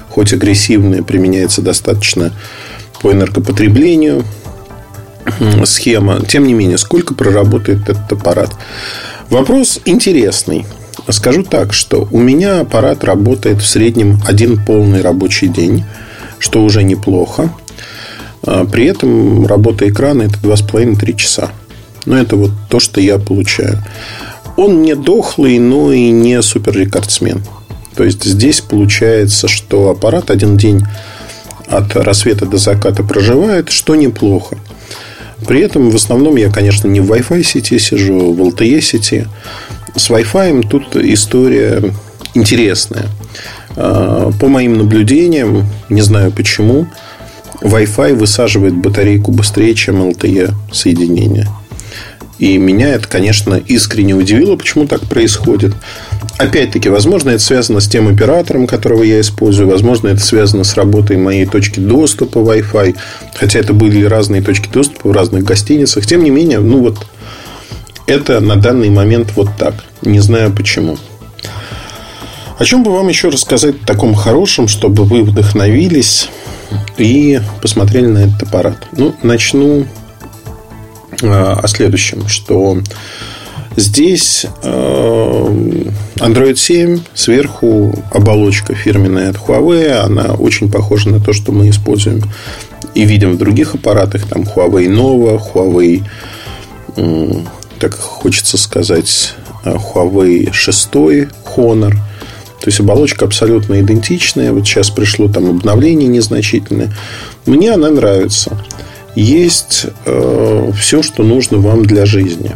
[0.09, 2.31] хоть агрессивная, применяется достаточно
[3.01, 4.23] по энергопотреблению
[5.65, 6.21] схема.
[6.25, 8.51] Тем не менее, сколько проработает этот аппарат?
[9.29, 10.65] Вопрос интересный.
[11.09, 15.83] Скажу так, что у меня аппарат работает в среднем один полный рабочий день,
[16.39, 17.49] что уже неплохо.
[18.45, 21.51] А, при этом работа экрана это 2,5-3 часа.
[22.05, 23.83] Но это вот то, что я получаю.
[24.55, 27.43] Он не дохлый, но и не супер рекордсмен.
[27.95, 30.83] То есть здесь получается, что аппарат один день
[31.67, 34.57] от рассвета до заката проживает, что неплохо.
[35.47, 39.27] При этом в основном я, конечно, не в Wi-Fi сети сижу, в LTE сети.
[39.95, 41.83] С Wi-Fi тут история
[42.33, 43.07] интересная.
[43.75, 46.87] А, по моим наблюдениям, не знаю почему,
[47.61, 51.47] Wi-Fi высаживает батарейку быстрее, чем LTE соединение.
[52.39, 55.73] И меня это, конечно, искренне удивило, почему так происходит.
[56.37, 59.69] Опять-таки, возможно, это связано с тем оператором, которого я использую.
[59.69, 62.95] Возможно, это связано с работой моей точки доступа Wi-Fi.
[63.35, 66.05] Хотя это были разные точки доступа в разных гостиницах.
[66.05, 67.05] Тем не менее, ну вот
[68.07, 69.75] это на данный момент вот так.
[70.01, 70.97] Не знаю почему.
[72.57, 76.29] О чем бы вам еще рассказать таком хорошем, чтобы вы вдохновились
[76.97, 78.77] и посмотрели на этот аппарат?
[78.91, 79.85] Ну, начну
[81.21, 82.77] о следующем, что
[83.75, 85.73] здесь э,
[86.17, 92.21] Android 7 сверху оболочка фирменная от Huawei, она очень похожа на то, что мы используем
[92.93, 96.03] и видим в других аппаратах, там Huawei Nova, Huawei,
[97.79, 99.33] так хочется сказать,
[99.65, 100.89] Huawei 6
[101.55, 101.95] Honor.
[102.61, 104.53] То есть оболочка абсолютно идентичная.
[104.53, 106.93] Вот сейчас пришло там обновление незначительное.
[107.45, 108.57] Мне она нравится
[109.15, 112.55] есть э, все, что нужно вам для жизни.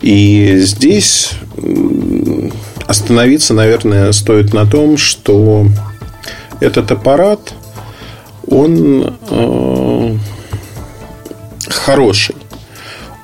[0.00, 1.30] И здесь
[2.86, 5.66] остановиться, наверное, стоит на том, что
[6.60, 7.54] этот аппарат,
[8.46, 10.16] он э,
[11.68, 12.36] хороший,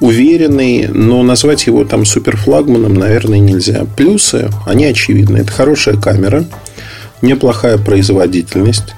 [0.01, 3.85] уверенный, но назвать его там суперфлагманом, наверное, нельзя.
[3.97, 5.39] Плюсы, они очевидны.
[5.39, 6.45] Это хорошая камера,
[7.23, 8.95] неплохая производительность,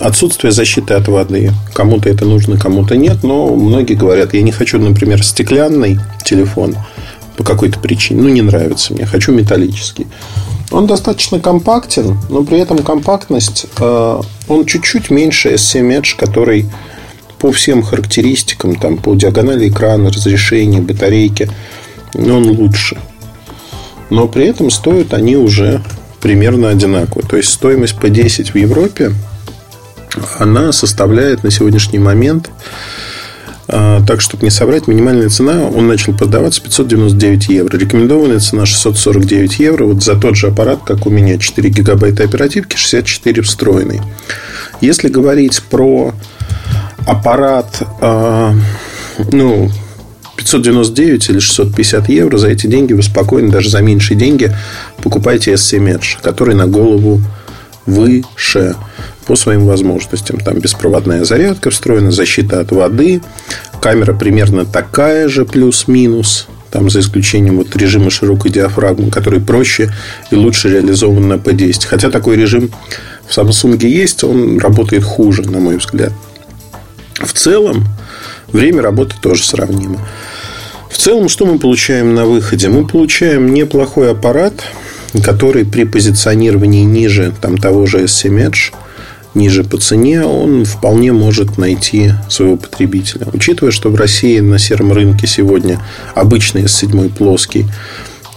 [0.00, 1.52] Отсутствие защиты от воды.
[1.74, 3.22] Кому-то это нужно, кому-то нет.
[3.22, 6.76] Но многие говорят, я не хочу, например, стеклянный телефон
[7.36, 8.22] по какой-то причине.
[8.22, 9.06] Ну, не нравится мне.
[9.06, 10.06] Хочу металлический.
[10.70, 16.66] Он достаточно компактен, но при этом компактность, э, он чуть-чуть меньше S7 Edge, который
[17.38, 21.48] по всем характеристикам, там, по диагонали экрана, разрешению, батарейки,
[22.14, 22.98] он лучше.
[24.10, 25.82] Но при этом стоят они уже
[26.20, 27.22] примерно одинаково.
[27.22, 29.12] То есть стоимость по 10 в Европе
[30.38, 32.50] она составляет на сегодняшний момент
[33.70, 37.76] а, так, чтобы не собрать, минимальная цена, он начал продаваться 599 евро.
[37.76, 39.84] Рекомендованная цена 649 евро.
[39.84, 44.00] Вот за тот же аппарат, как у меня, 4 гигабайта оперативки, 64 встроенный.
[44.80, 46.14] Если говорить про
[47.06, 48.54] аппарат, а,
[49.32, 49.70] ну,
[50.36, 54.50] 599 или 650 евро, за эти деньги вы спокойно, даже за меньшие деньги,
[55.02, 57.20] покупаете S7 Edge, который на голову
[57.84, 58.76] выше
[59.28, 60.40] по своим возможностям.
[60.40, 63.20] Там беспроводная зарядка встроена, защита от воды,
[63.80, 66.48] камера примерно такая же, плюс-минус.
[66.70, 69.92] Там за исключением вот режима широкой диафрагмы, который проще
[70.30, 71.86] и лучше реализован на P10.
[71.86, 72.70] Хотя такой режим
[73.26, 76.12] в Samsung есть, он работает хуже, на мой взгляд.
[77.20, 77.84] В целом,
[78.50, 79.98] время работы тоже сравнимо.
[80.90, 82.68] В целом, что мы получаем на выходе?
[82.68, 84.54] Мы получаем неплохой аппарат,
[85.22, 88.72] который при позиционировании ниже там, того же S7 Edge,
[89.34, 93.26] ниже по цене, он вполне может найти своего потребителя.
[93.32, 95.80] Учитывая, что в России на сером рынке сегодня
[96.14, 97.66] обычный S7 плоский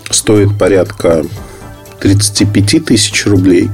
[0.10, 1.24] стоит порядка
[2.00, 3.70] 35 тысяч рублей,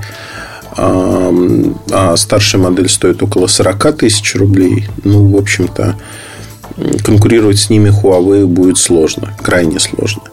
[0.77, 4.87] а, старшая модель стоит около 40 тысяч рублей.
[5.03, 5.95] Ну, в общем-то,
[7.03, 10.23] конкурировать с ними Huawei будет сложно, крайне сложно.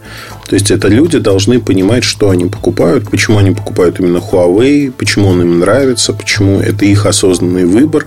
[0.47, 5.29] То есть это люди должны понимать, что они покупают, почему они покупают именно Huawei, почему
[5.29, 8.07] он им нравится, почему это их осознанный выбор.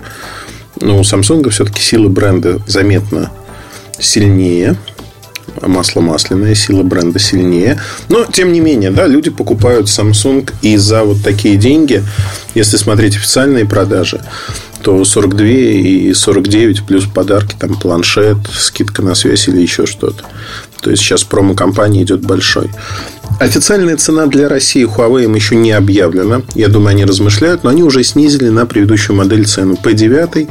[0.79, 3.31] Но у Samsung все-таки сила бренда заметно
[3.99, 4.77] сильнее
[5.61, 7.79] масло масляное, сила бренда сильнее.
[8.09, 12.03] Но, тем не менее, да, люди покупают Samsung и за вот такие деньги,
[12.53, 14.21] если смотреть официальные продажи,
[14.87, 20.23] то 42 и 49 плюс подарки, там планшет, скидка на связь или еще что-то.
[20.79, 22.69] То есть сейчас промо-компания идет большой.
[23.41, 26.43] Официальная цена для России Huawei им еще не объявлена.
[26.55, 29.73] Я думаю, они размышляют, но они уже снизили на предыдущую модель цену.
[29.73, 30.47] P9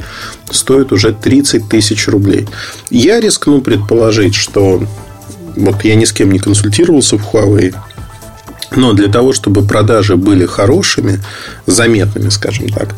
[0.51, 2.47] стоит уже 30 тысяч рублей.
[2.91, 4.83] Я рискну предположить, что
[5.57, 7.75] вот я ни с кем не консультировался в Huawei,
[8.73, 11.23] но для того, чтобы продажи были хорошими,
[11.65, 12.95] заметными, скажем так,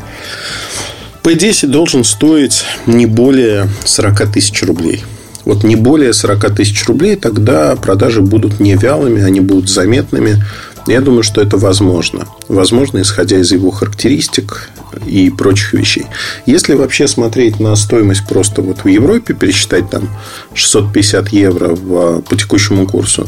[1.29, 5.03] P10 должен стоить не более 40 тысяч рублей
[5.49, 10.43] вот не более 40 тысяч рублей, тогда продажи будут не вялыми, они будут заметными.
[10.85, 12.27] Я думаю, что это возможно.
[12.47, 14.69] Возможно, исходя из его характеристик
[15.07, 16.05] и прочих вещей.
[16.45, 20.09] Если вообще смотреть на стоимость просто вот в Европе, пересчитать там
[20.53, 23.27] 650 евро по текущему курсу,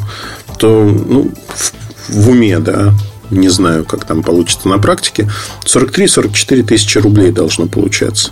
[0.59, 1.73] то ну, в,
[2.09, 2.93] в уме, да,
[3.31, 5.29] не знаю, как там получится на практике,
[5.65, 8.31] 43-44 тысячи рублей должно получаться.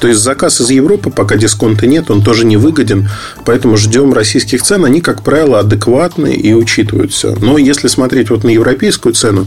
[0.00, 3.08] То есть заказ из Европы, пока дисконта нет, он тоже не выгоден,
[3.44, 7.34] поэтому ждем российских цен, они, как правило, адекватны и учитывают все.
[7.40, 9.46] Но если смотреть вот на европейскую цену,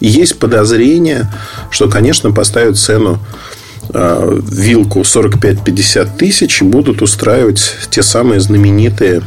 [0.00, 1.30] есть подозрение,
[1.70, 3.18] что, конечно, поставят цену
[3.88, 9.22] вилку 45-50 тысяч и будут устраивать те самые знаменитые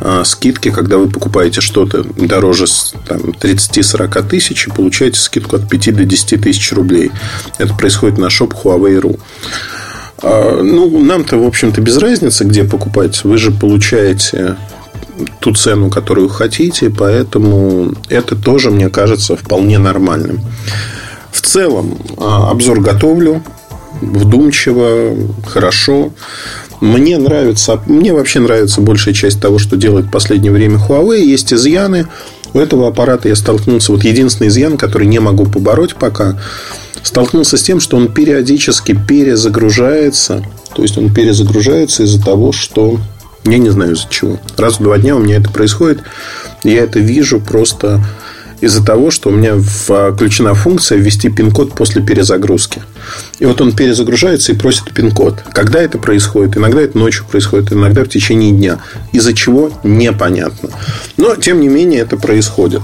[0.00, 2.66] э, скидки, когда вы покупаете что-то дороже
[3.06, 7.12] там, 30-40 тысяч и получаете скидку от 5 до 10 тысяч рублей.
[7.58, 9.20] Это происходит на шоп Huawei.ru.
[10.22, 13.22] А, ну, нам-то, в общем-то, без разницы, где покупать.
[13.24, 14.56] Вы же получаете
[15.40, 20.40] ту цену, которую хотите, поэтому это тоже, мне кажется, вполне нормальным.
[21.30, 23.42] В целом, а, обзор готовлю
[24.00, 25.16] вдумчиво,
[25.46, 26.12] хорошо.
[26.80, 31.20] Мне нравится, мне вообще нравится большая часть того, что делает в последнее время Huawei.
[31.20, 32.08] Есть изъяны.
[32.54, 33.92] У этого аппарата я столкнулся.
[33.92, 36.38] Вот единственный изъян, который не могу побороть пока,
[37.02, 40.44] столкнулся с тем, что он периодически перезагружается.
[40.74, 42.98] То есть он перезагружается из-за того, что
[43.44, 44.38] я не знаю из-за чего.
[44.56, 46.00] Раз в два дня у меня это происходит.
[46.64, 48.04] Я это вижу просто
[48.62, 52.80] из-за того, что у меня включена функция ввести пин-код после перезагрузки.
[53.40, 55.42] И вот он перезагружается и просит пин-код.
[55.52, 56.56] Когда это происходит?
[56.56, 58.78] Иногда это ночью происходит, иногда в течение дня.
[59.12, 59.72] Из-за чего?
[59.82, 60.70] Непонятно.
[61.16, 62.82] Но, тем не менее, это происходит.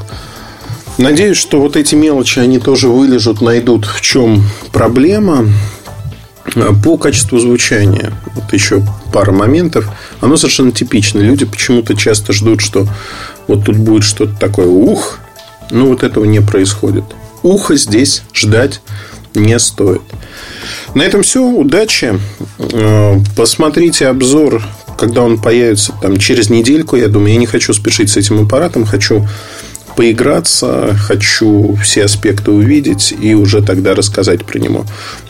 [0.98, 5.46] Надеюсь, что вот эти мелочи, они тоже вылежут, найдут, в чем проблема.
[6.82, 9.88] По качеству звучания, вот еще пара моментов.
[10.20, 11.20] Оно совершенно типично.
[11.20, 12.88] Люди почему-то часто ждут, что
[13.46, 15.20] вот тут будет что-то такое ух,
[15.70, 17.04] но вот этого не происходит.
[17.42, 18.80] Ухо здесь ждать
[19.34, 20.02] не стоит.
[20.94, 21.44] На этом все.
[21.44, 22.18] Удачи.
[22.58, 24.62] Э, посмотрите обзор,
[24.98, 26.96] когда он появится там, через недельку.
[26.96, 28.84] Я думаю, я не хочу спешить с этим аппаратом.
[28.84, 29.26] Хочу
[29.96, 34.84] поиграться, хочу все аспекты увидеть и уже тогда рассказать про него.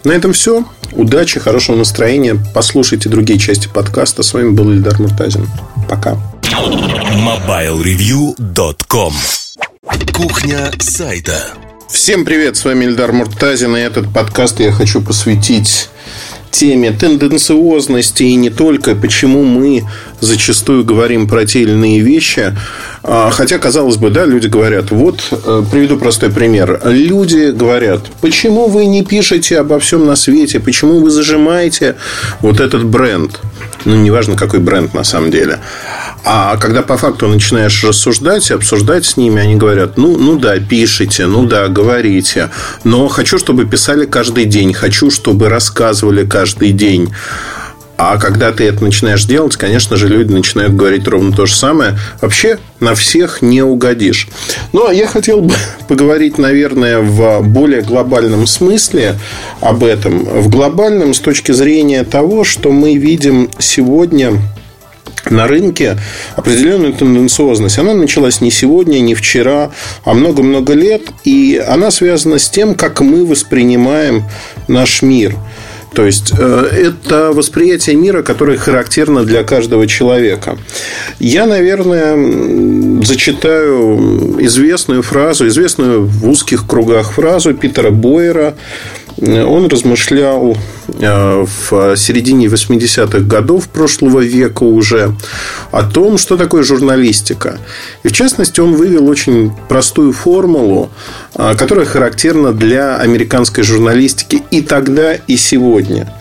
[0.04, 0.64] На этом все.
[0.92, 2.36] Удачи, хорошего настроения.
[2.54, 4.22] Послушайте другие части подкаста.
[4.22, 5.48] С вами был Ильдар Муртазин.
[5.88, 6.18] Пока.
[6.42, 9.14] MobileReview.com
[10.18, 11.54] Кухня сайта.
[11.88, 15.90] Всем привет, с вами Ильдар Муртазин, и этот подкаст я хочу посвятить
[16.50, 19.84] теме тенденциозности и не только, почему мы
[20.20, 22.54] зачастую говорим про те или иные вещи.
[23.02, 26.80] А, хотя, казалось бы, да, люди говорят, вот, э, приведу простой пример.
[26.84, 31.96] Люди говорят, почему вы не пишете обо всем на свете, почему вы зажимаете
[32.40, 33.40] вот этот бренд.
[33.84, 35.60] Ну, неважно, какой бренд на самом деле.
[36.24, 40.58] А когда по факту начинаешь рассуждать и обсуждать с ними, они говорят, ну, ну да,
[40.58, 42.50] пишите, ну да, говорите,
[42.84, 47.08] но хочу, чтобы писали каждый день, хочу, чтобы рассказывали каждый день.
[47.96, 51.98] А когда ты это начинаешь делать, конечно же, люди начинают говорить ровно то же самое.
[52.20, 54.28] Вообще на всех не угодишь.
[54.72, 55.52] Ну, а я хотел бы
[55.88, 59.16] поговорить, наверное, в более глобальном смысле
[59.60, 60.20] об этом.
[60.42, 64.40] В глобальном с точки зрения того, что мы видим сегодня
[65.28, 65.98] на рынке
[66.36, 67.78] определенную тенденциозность.
[67.78, 69.72] Она началась не сегодня, не вчера,
[70.04, 71.02] а много-много лет.
[71.24, 74.22] И она связана с тем, как мы воспринимаем
[74.68, 75.34] наш мир.
[75.94, 80.58] То есть э, это восприятие мира, которое характерно для каждого человека.
[81.18, 88.54] Я, наверное, зачитаю известную фразу, известную в узких кругах фразу Питера Бойера
[89.20, 90.56] он размышлял
[90.88, 95.12] э, в середине 80-х годов прошлого века уже
[95.72, 97.58] о том, что такое журналистика.
[98.04, 100.90] И в частности, он вывел очень простую формулу,
[101.34, 106.12] э, которая характерна для американской журналистики и тогда, и сегодня.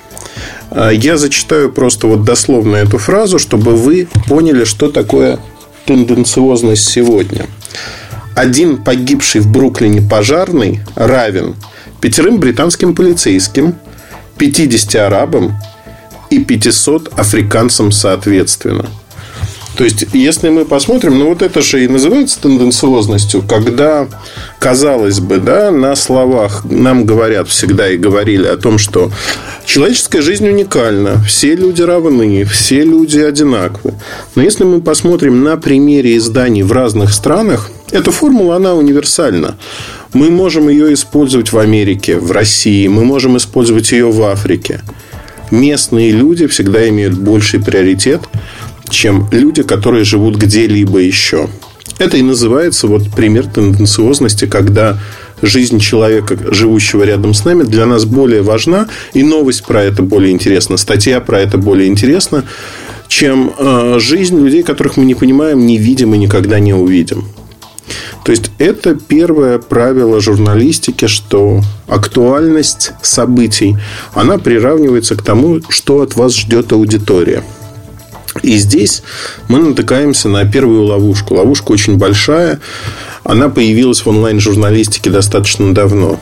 [0.71, 5.39] Э, я зачитаю просто вот дословно эту фразу, чтобы вы поняли, что такое
[5.85, 7.45] тенденциозность сегодня.
[8.33, 11.55] Один погибший в Бруклине пожарный равен–
[12.01, 13.75] пятерым британским полицейским,
[14.37, 15.57] 50 арабам
[16.29, 18.89] и 500 африканцам соответственно.
[19.77, 24.07] То есть, если мы посмотрим, ну вот это же и называется тенденциозностью, когда,
[24.57, 29.11] казалось бы, да, на словах нам говорят всегда и говорили о том, что
[29.65, 33.93] человеческая жизнь уникальна, все люди равны, все люди одинаковы.
[34.33, 39.57] Но если мы посмотрим на примере изданий в разных странах, эта формула, она универсальна.
[40.13, 44.81] Мы можем ее использовать в Америке, в России, мы можем использовать ее в Африке.
[45.51, 48.21] Местные люди всегда имеют больший приоритет,
[48.89, 51.49] чем люди, которые живут где-либо еще.
[51.99, 54.99] Это и называется вот пример тенденциозности, когда
[55.41, 60.31] жизнь человека, живущего рядом с нами, для нас более важна, и новость про это более
[60.31, 62.43] интересна, статья про это более интересна,
[63.07, 67.25] чем э, жизнь людей, которых мы не понимаем, не видим и никогда не увидим.
[68.23, 73.77] То есть это первое правило журналистики, что актуальность событий,
[74.13, 77.43] она приравнивается к тому, что от вас ждет аудитория.
[78.43, 79.03] И здесь
[79.47, 81.35] мы натыкаемся на первую ловушку.
[81.35, 82.59] Ловушка очень большая.
[83.23, 86.19] Она появилась в онлайн-журналистике достаточно давно.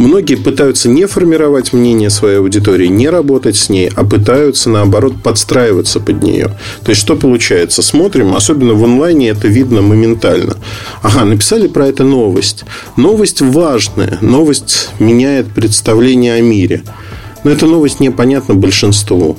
[0.00, 6.00] Многие пытаются не формировать мнение своей аудитории, не работать с ней, а пытаются, наоборот, подстраиваться
[6.00, 6.56] под нее.
[6.82, 7.82] То есть, что получается?
[7.82, 10.56] Смотрим, особенно в онлайне это видно моментально.
[11.02, 12.64] Ага, написали про это новость.
[12.96, 14.16] Новость важная.
[14.22, 16.82] Новость меняет представление о мире.
[17.44, 19.36] Но эта новость непонятна большинству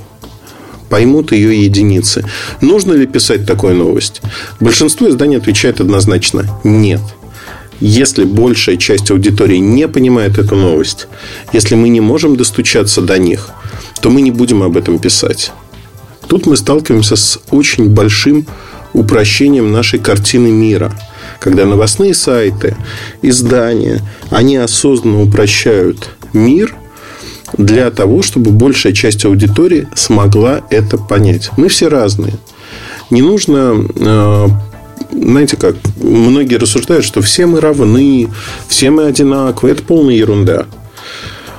[0.90, 2.24] поймут ее единицы.
[2.62, 4.22] Нужно ли писать такую новость?
[4.60, 7.02] Большинство изданий отвечает однозначно «нет».
[7.82, 11.08] Если большая часть аудитории не понимает эту новость,
[11.52, 13.50] если мы не можем достучаться до них,
[14.02, 15.52] то мы не будем об этом писать.
[16.28, 18.46] Тут мы сталкиваемся с очень большим
[18.94, 20.94] упрощением нашей картины мира.
[21.40, 22.78] Когда новостные сайты,
[23.24, 26.76] издания, они осознанно упрощают мир
[27.58, 31.50] для того, чтобы большая часть аудитории смогла это понять.
[31.58, 32.36] Мы все разные.
[33.10, 34.48] Не нужно э,
[35.12, 38.30] знаете как, многие рассуждают, что все мы равны,
[38.68, 39.72] все мы одинаковы.
[39.72, 40.66] Это полная ерунда.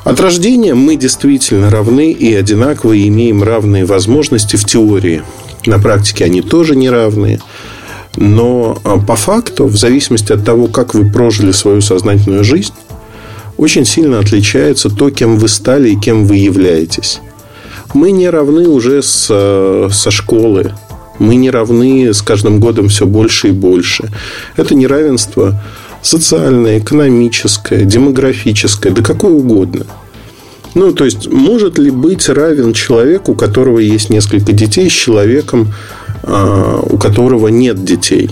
[0.05, 5.22] От рождения мы действительно равны и одинаковы, и имеем равные возможности в теории.
[5.64, 7.40] На практике они тоже не равные.
[8.16, 12.74] Но а, по факту, в зависимости от того, как вы прожили свою сознательную жизнь,
[13.57, 17.20] очень сильно отличается то, кем вы стали и кем вы являетесь.
[17.94, 20.72] Мы не равны уже с, э, со школы,
[21.23, 24.11] мы не равны с каждым годом все больше и больше.
[24.57, 25.62] Это неравенство
[26.03, 29.87] социальное, экономическое, демографическое, да какое угодно.
[30.75, 35.73] Ну, то есть, может ли быть равен человек, у которого есть несколько детей, с человеком,
[36.23, 38.31] а, у которого нет детей?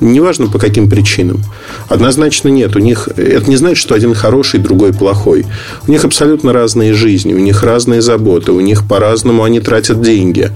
[0.00, 1.42] Неважно по каким причинам.
[1.88, 2.76] Однозначно нет.
[2.76, 5.46] У них это не значит, что один хороший, другой плохой.
[5.86, 10.50] У них абсолютно разные жизни, у них разные заботы, у них по-разному они тратят деньги,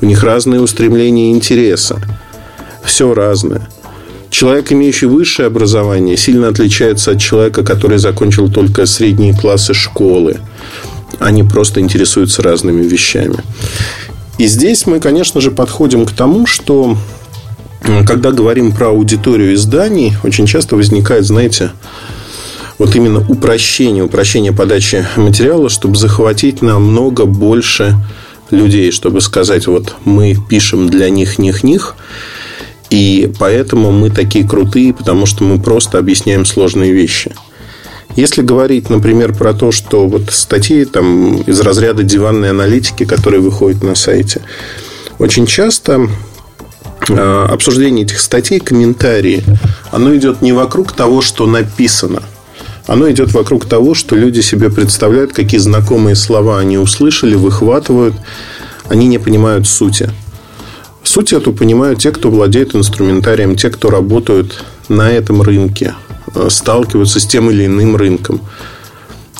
[0.00, 1.96] у них разные устремления и интересы.
[2.84, 3.68] Все разное.
[4.30, 10.38] Человек, имеющий высшее образование, сильно отличается от человека, который закончил только средние классы школы.
[11.18, 13.38] Они просто интересуются разными вещами.
[14.38, 16.98] И здесь мы, конечно же, подходим к тому, что
[17.80, 21.72] когда говорим про аудиторию изданий, очень часто возникает, знаете,
[22.78, 27.96] вот именно упрощение, упрощение подачи материала, чтобы захватить намного больше
[28.50, 31.96] людей, чтобы сказать, вот мы пишем для них, них, них,
[32.90, 37.32] и поэтому мы такие крутые, потому что мы просто объясняем сложные вещи.
[38.14, 43.82] Если говорить, например, про то, что вот статьи там, из разряда диванной аналитики, которые выходят
[43.82, 44.42] на сайте,
[45.18, 46.08] очень часто
[47.08, 49.44] обсуждение этих статей, комментарии,
[49.90, 52.22] оно идет не вокруг того, что написано.
[52.86, 58.14] Оно идет вокруг того, что люди себе представляют, какие знакомые слова они услышали, выхватывают.
[58.88, 60.10] Они не понимают сути.
[61.02, 65.94] Суть эту понимают те, кто владеет инструментарием, те, кто работают на этом рынке,
[66.34, 68.40] э, сталкиваются с тем или иным рынком.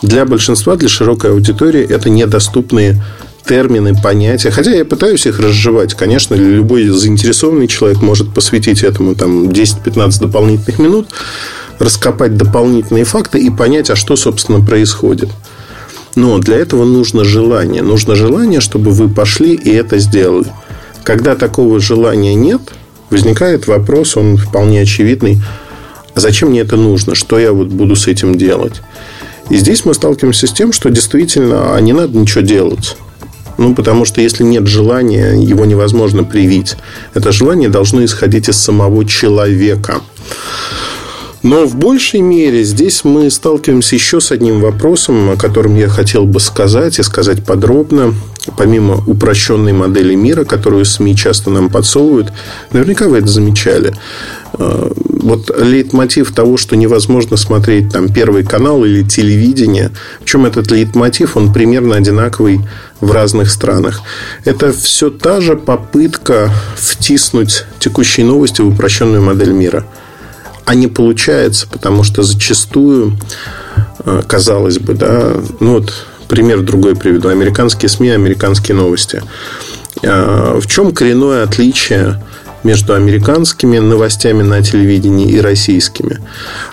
[0.03, 3.03] Для большинства, для широкой аудитории это недоступные
[3.47, 4.51] термины, понятия.
[4.51, 5.95] Хотя я пытаюсь их разжевать.
[5.95, 11.09] Конечно, любой заинтересованный человек может посвятить этому там, 10-15 дополнительных минут,
[11.79, 15.31] раскопать дополнительные факты и понять, а что, собственно, происходит.
[16.15, 17.83] Но для этого нужно желание.
[17.83, 20.51] Нужно желание, чтобы вы пошли и это сделали.
[21.05, 22.63] Когда такого желания нет,
[23.11, 25.39] возникает вопрос, он вполне очевидный.
[26.15, 27.15] А зачем мне это нужно?
[27.15, 28.81] Что я вот буду с этим делать?
[29.51, 32.97] И здесь мы сталкиваемся с тем, что действительно а не надо ничего делать.
[33.59, 36.77] Ну, потому что если нет желания, его невозможно привить.
[37.15, 40.01] Это желание должно исходить из самого человека.
[41.43, 46.25] Но в большей мере здесь мы сталкиваемся еще с одним вопросом, о котором я хотел
[46.25, 48.15] бы сказать и сказать подробно.
[48.57, 52.33] Помимо упрощенной модели мира, которую СМИ часто нам подсовывают,
[52.73, 53.95] наверняка вы это замечали.
[55.27, 61.37] Вот лейтмотив того, что невозможно смотреть там первый канал или телевидение, в чем этот лейтмотив,
[61.37, 62.61] он примерно одинаковый
[63.01, 64.03] в разных странах.
[64.45, 69.85] Это все та же попытка втиснуть текущие новости в упрощенную модель мира–
[70.67, 73.17] а не получается, потому что зачастую,
[74.05, 75.93] э, казалось бы, да, ну вот
[76.27, 77.29] пример другой приведу.
[77.29, 79.23] Американские СМИ, американские новости.
[80.03, 82.21] Э, в чем коренное отличие
[82.67, 86.19] между американскими новостями на телевидении и российскими?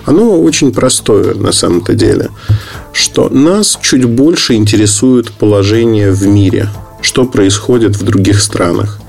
[0.06, 2.30] Оно очень простое на самом-то деле.
[2.92, 6.70] Что нас чуть больше интересует положение в мире,
[7.02, 9.00] что происходит в других странах.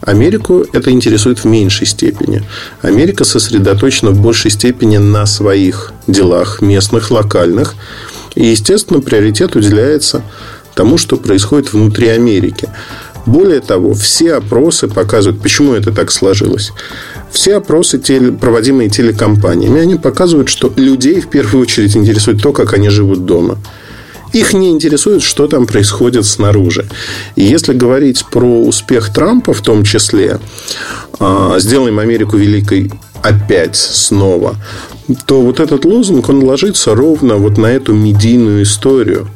[0.00, 2.42] Америку это интересует в меньшей степени.
[2.82, 7.74] Америка сосредоточена в большей степени на своих делах, местных, локальных.
[8.34, 10.22] И, естественно, приоритет уделяется
[10.74, 12.68] тому, что происходит внутри Америки.
[13.26, 16.72] Более того, все опросы показывают, почему это так сложилось.
[17.30, 17.98] Все опросы,
[18.38, 23.58] проводимые телекомпаниями, они показывают, что людей в первую очередь интересует то, как они живут дома.
[24.34, 26.86] Их не интересует, что там происходит снаружи.
[27.36, 30.40] И если говорить про успех Трампа в том числе,
[31.20, 32.90] а, сделаем Америку великой
[33.22, 34.56] опять снова,
[35.26, 39.28] то вот этот лозунг, он ложится ровно вот на эту медийную историю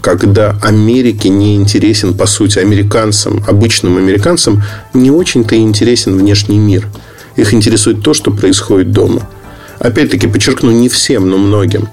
[0.00, 4.62] когда Америке не интересен, по сути, американцам, обычным американцам,
[4.94, 6.88] не очень-то интересен внешний мир.
[7.36, 9.28] Их интересует то, что происходит дома.
[9.78, 11.88] Опять-таки, подчеркну, не всем, но многим.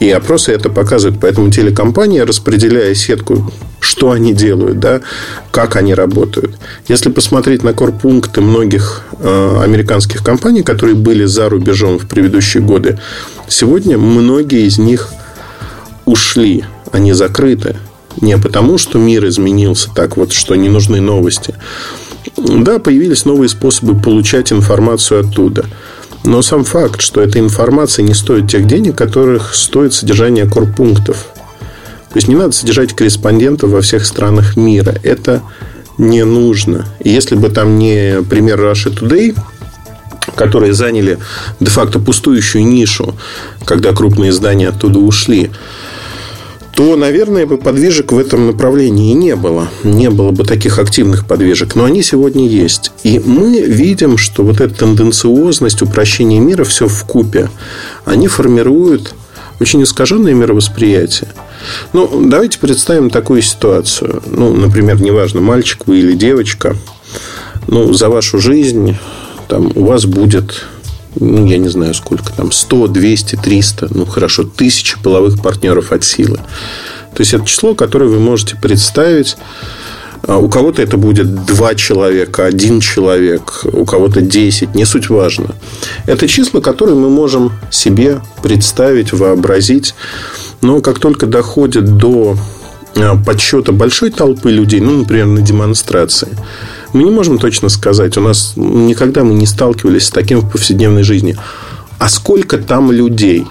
[0.00, 1.20] И опросы это показывают.
[1.20, 3.50] Поэтому телекомпания, распределяя сетку,
[3.80, 5.00] что они делают, да,
[5.50, 6.56] как они работают.
[6.88, 12.98] Если посмотреть на корпункты многих э, американских компаний, которые были за рубежом в предыдущие годы,
[13.48, 15.08] сегодня многие из них
[16.04, 17.76] ушли, они закрыты.
[18.20, 21.54] Не потому, что мир изменился так вот, что не нужны новости.
[22.36, 25.66] Да, появились новые способы получать информацию оттуда–
[26.24, 31.26] но сам факт, что эта информация не стоит тех денег, которых стоит содержание корпунктов.
[31.36, 34.94] То есть не надо содержать корреспондентов во всех странах мира.
[35.02, 35.42] Это
[35.98, 36.86] не нужно.
[37.00, 39.36] И если бы там не пример Russia Today,
[40.34, 41.18] которые заняли
[41.60, 43.14] де-факто пустующую нишу,
[43.66, 45.50] когда крупные издания оттуда ушли,
[46.74, 49.68] то, наверное, бы подвижек в этом направлении не было.
[49.84, 51.76] Не было бы таких активных подвижек.
[51.76, 52.90] Но они сегодня есть.
[53.04, 57.48] И мы видим, что вот эта тенденциозность, упрощение мира, все в купе,
[58.04, 59.14] они формируют
[59.60, 61.30] очень искаженное мировосприятие.
[61.92, 64.20] Ну, давайте представим такую ситуацию.
[64.26, 66.76] Ну, например, неважно, мальчик вы или девочка,
[67.68, 68.96] ну, за вашу жизнь
[69.48, 70.66] там, у вас будет
[71.16, 76.04] ну, я не знаю сколько там, 100, 200, 300, ну, хорошо, тысячи половых партнеров от
[76.04, 76.38] силы.
[77.14, 79.36] То есть, это число, которое вы можете представить.
[80.26, 85.54] А у кого-то это будет два человека, один человек, у кого-то 10, не суть важно.
[86.06, 89.94] Это числа, которые мы можем себе представить, вообразить.
[90.62, 92.38] Но как только доходит до
[92.96, 96.28] а, подсчета большой толпы людей, ну, например, на демонстрации,
[96.94, 98.16] мы не можем точно сказать.
[98.16, 101.36] У нас никогда мы не сталкивались с таким в повседневной жизни.
[101.98, 103.46] А сколько там людей?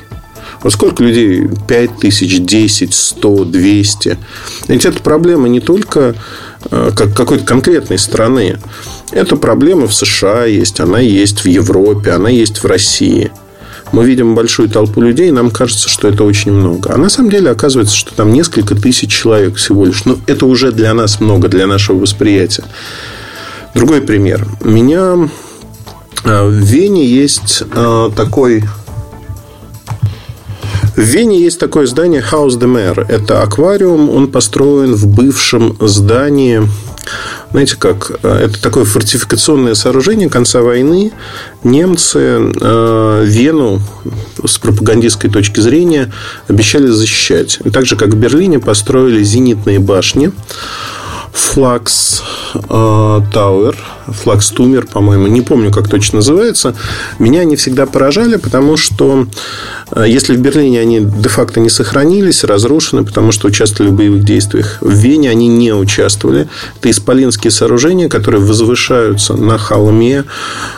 [0.63, 1.49] Вот сколько людей?
[1.67, 4.17] 5 тысяч, 10, 100, 200.
[4.69, 6.15] Ведь это проблема не только
[6.71, 8.59] э, как какой-то конкретной страны.
[9.11, 13.29] Эта проблема в США есть, она есть в Европе, она есть в России.
[13.91, 16.93] Мы видим большую толпу людей, и нам кажется, что это очень много.
[16.93, 20.05] А на самом деле оказывается, что там несколько тысяч человек всего лишь.
[20.05, 22.63] Но это уже для нас много, для нашего восприятия.
[23.73, 24.45] Другой пример.
[24.61, 25.29] У меня
[26.23, 28.63] э, в Вене есть э, такой
[30.95, 33.03] в Вене есть такое здание House de Mer.
[33.09, 34.11] Это аквариум.
[34.11, 36.61] Он построен в бывшем здании
[37.51, 41.11] знаете, как это такое фортификационное сооружение конца войны.
[41.63, 42.17] Немцы
[43.25, 43.81] Вену
[44.43, 46.11] с пропагандистской точки зрения
[46.47, 47.59] обещали защищать.
[47.73, 50.31] Так же, как в Берлине построили зенитные башни
[51.33, 52.23] Флакс
[52.53, 53.75] Тауэр,
[54.07, 56.75] Флакс Тумер, по-моему, не помню, как точно называется.
[57.19, 59.25] Меня они всегда поражали, потому что
[59.91, 64.77] э, если в Берлине они де-факто не сохранились, разрушены, потому что участвовали в боевых действиях,
[64.81, 66.47] в Вене они не участвовали.
[66.79, 70.25] Это исполинские сооружения, которые возвышаются на холме,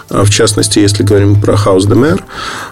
[0.10, 2.24] э, в частности, если говорим про Хаус де Мэр.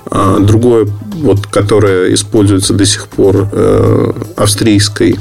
[0.09, 3.47] Э, другое, вот, которое используется до сих пор
[4.35, 5.17] австрийской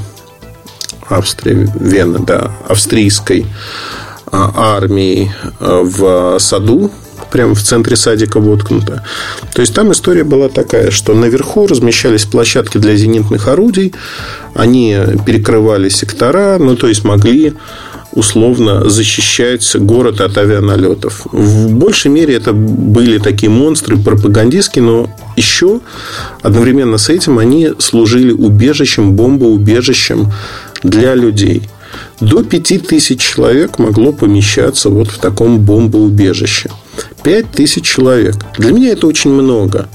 [1.09, 3.45] Австрия, Вена, да, австрийской
[4.31, 6.91] а, армии а, в саду,
[7.31, 9.03] прямо в центре садика воткнуто.
[9.53, 13.93] То есть там история была такая, что наверху размещались площадки для зенитных орудий,
[14.53, 14.95] они
[15.25, 17.53] перекрывали сектора, ну то есть могли
[18.13, 21.25] условно защищать город от авианалетов.
[21.31, 25.79] В большей мере это были такие монстры пропагандистские, но еще
[26.41, 30.31] одновременно с этим они служили убежищем, бомбоубежищем
[30.83, 31.69] для людей.
[32.19, 36.69] До 5000 человек могло помещаться вот в таком бомбоубежище.
[37.23, 38.35] 5000 человек.
[38.57, 39.87] Для меня это очень много.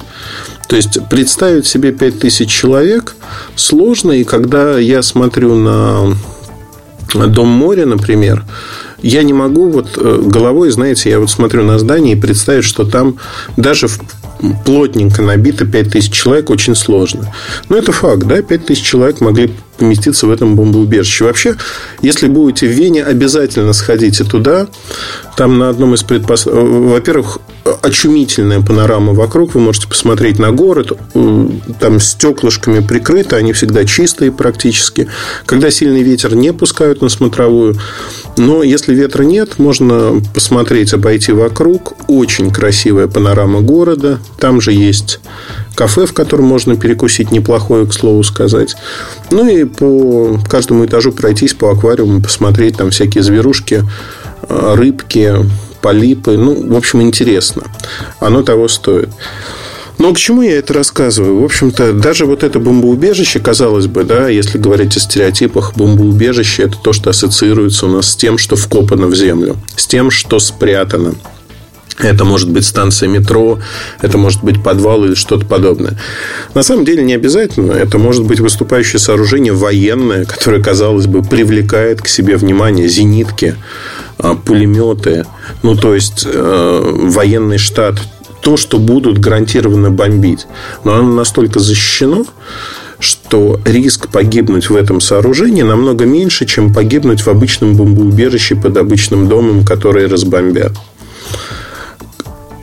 [0.68, 3.16] То есть представить себе 5000 человек
[3.57, 6.14] сложно, и когда я смотрю на
[7.14, 8.45] Дом моря, например,
[9.01, 12.84] я не могу вот э, головой, знаете, я вот смотрю на здание и представить, что
[12.84, 13.16] там
[13.57, 13.89] даже
[14.64, 17.32] плотненько набито 5000 человек очень сложно.
[17.68, 21.24] Но это факт, да, 5000 человек могли поместиться в этом бомбоубежище.
[21.24, 21.57] Вообще,
[22.03, 24.68] если будете в Вене, обязательно сходите туда.
[25.37, 26.47] Там на одном из предпос...
[26.47, 27.39] Во-первых,
[27.83, 29.55] очумительная панорама вокруг.
[29.55, 30.93] Вы можете посмотреть на город.
[31.81, 33.37] Там стеклышками прикрыто.
[33.37, 35.09] Они всегда чистые практически.
[35.47, 37.77] Когда сильный ветер, не пускают на смотровую.
[38.37, 41.95] Но если ветра нет, можно посмотреть, обойти вокруг.
[42.09, 44.19] Очень красивая панорама города.
[44.39, 45.21] Там же есть
[45.75, 48.75] кафе, в котором можно перекусить неплохое, к слову сказать.
[49.31, 53.85] Ну и по каждому этажу пройтись по аквариуму, посмотреть там всякие зверушки,
[54.49, 55.37] э, рыбки,
[55.81, 56.37] полипы.
[56.37, 57.62] Ну, в общем, интересно.
[58.20, 59.11] Оно того стоит.
[59.99, 61.41] Но к чему я это рассказываю?
[61.41, 66.76] В общем-то, даже вот это бомбоубежище, казалось бы, да, если говорить о стереотипах, бомбоубежище– это
[66.79, 71.14] то, что ассоциируется у нас с тем, что вкопано в землю, с тем, что спрятано–
[72.01, 73.59] это может быть станция метро,
[74.01, 75.99] это может быть подвал или что-то подобное.
[76.55, 77.72] На самом деле не обязательно.
[77.72, 83.98] Это может быть выступающее сооружение военное, которое, казалось бы, привлекает к себе внимание зенитки, а,
[84.45, 85.25] пулеметы,
[85.62, 87.97] ну, то есть э, военный штат,
[88.41, 90.47] то, что будут гарантированно бомбить.
[90.85, 92.25] Но оно настолько защищено,
[92.99, 99.29] что риск погибнуть в этом сооружении намного меньше, чем погибнуть в обычном бомбоубежище под обычным
[99.29, 100.73] домом, который разбомбят.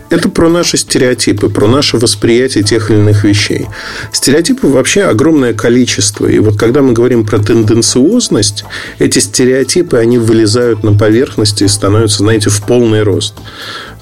[0.09, 3.67] Это про наши стереотипы, про наше восприятие тех или иных вещей.
[4.11, 6.27] Стереотипов вообще огромное количество.
[6.27, 8.65] И вот когда мы говорим про тенденциозность,
[8.99, 13.33] эти стереотипы, они вылезают на поверхность и становятся, знаете, в полный рост.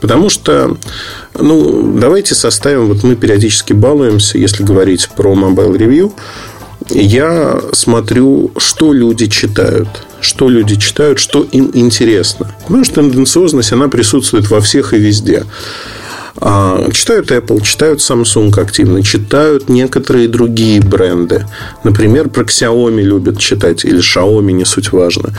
[0.01, 0.78] Потому что,
[1.39, 6.12] ну, давайте составим, вот мы периодически балуемся, если говорить про Mobile Review,
[6.90, 9.90] я смотрю, что люди читают
[10.24, 12.50] что люди читают, что им интересно.
[12.66, 15.44] Потому что тенденциозность, она присутствует во всех и везде.
[16.38, 21.46] А, читают Apple, читают Samsung активно, читают некоторые другие бренды.
[21.84, 25.30] Например, про Xiaomi любят читать, или Xiaomi, не суть важно.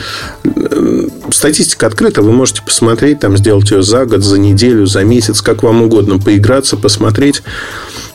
[1.31, 5.63] Статистика открыта, вы можете посмотреть, там, сделать ее за год, за неделю, за месяц, как
[5.63, 7.43] вам угодно, поиграться, посмотреть.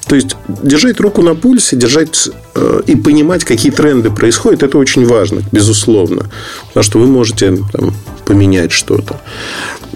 [0.10, 5.05] То есть, держать руку на пульсе, держать э, и понимать, какие тренды происходят, это очень
[5.05, 6.26] важно, безусловно.
[6.68, 7.93] Потому что вы можете там,
[8.26, 9.22] поменять что-то.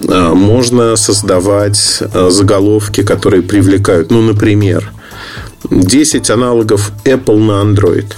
[0.08, 4.12] Э, можно создавать э, заголовки, которые привлекают.
[4.12, 4.92] Ну, например,
[5.72, 8.14] 10 аналогов Apple на Android.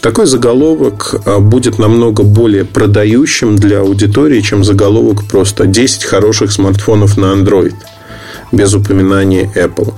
[0.00, 7.18] Такой заголовок э, будет намного более продающим для аудитории, чем заголовок просто 10 хороших смартфонов
[7.18, 7.74] на Android–
[8.52, 9.94] без упоминания Apple.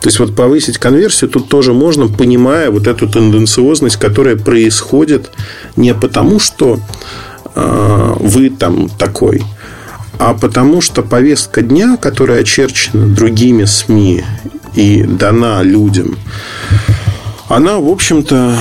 [0.00, 5.30] То есть, вот повысить конверсию тут тоже можно, понимая вот эту тенденциозность, которая происходит
[5.76, 6.80] не потому, что
[7.54, 9.42] э, вы там такой,
[10.18, 14.24] а потому что повестка дня, которая очерчена другими СМИ
[14.74, 16.16] и дана людям,
[17.48, 18.56] она, в общем-то,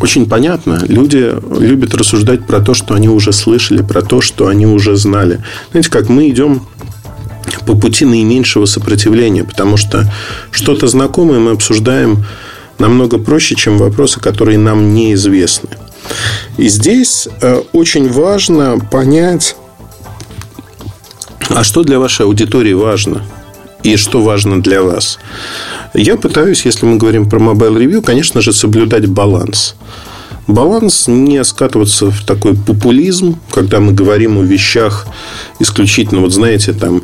[0.00, 0.82] очень понятна.
[0.86, 5.42] Люди любят рассуждать про то, что они уже слышали, про то, что они уже знали.
[5.70, 6.62] Знаете, как мы идем
[7.66, 10.10] по пути наименьшего сопротивления, потому что
[10.50, 12.24] что-то знакомое мы обсуждаем
[12.78, 15.70] намного проще, чем вопросы, которые нам неизвестны.
[16.56, 19.56] И здесь э, очень важно понять,
[21.48, 23.22] а что для вашей аудитории важно
[23.82, 25.18] и что важно для вас.
[25.94, 29.76] Я пытаюсь, если мы говорим про Mobile Review, конечно же, соблюдать баланс.
[30.46, 35.06] Баланс не скатываться в такой популизм, когда мы говорим о вещах
[35.58, 37.02] исключительно, вот знаете, там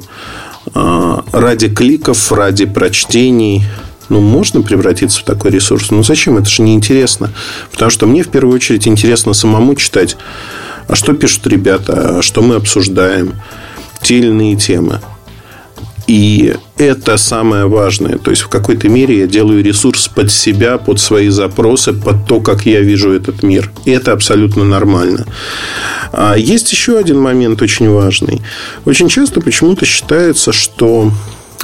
[0.75, 3.64] ради кликов, ради прочтений,
[4.09, 5.91] ну, можно превратиться в такой ресурс.
[5.91, 6.37] Ну, зачем?
[6.37, 7.31] Это же неинтересно.
[7.70, 10.16] Потому что мне в первую очередь интересно самому читать,
[10.89, 13.35] а что пишут ребята, а что мы обсуждаем,
[14.03, 15.01] те или иные темы.
[16.07, 18.18] И это самое важное.
[18.18, 22.40] То есть, в какой-то мере я делаю ресурс под себя, под свои запросы, под то,
[22.40, 23.70] как я вижу этот мир.
[23.84, 25.26] И это абсолютно нормально.
[26.12, 28.42] А есть еще один момент очень важный.
[28.84, 31.11] Очень часто почему-то считается, что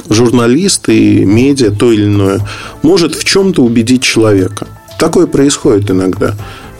[0.09, 2.39] журналист и медиа, то или иное,
[2.81, 4.67] может в чем-то убедить человека.
[4.97, 6.35] Такое происходит иногда.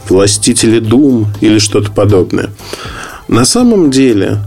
[0.08, 2.50] Властители дум или что-то подобное.
[3.28, 4.38] На самом деле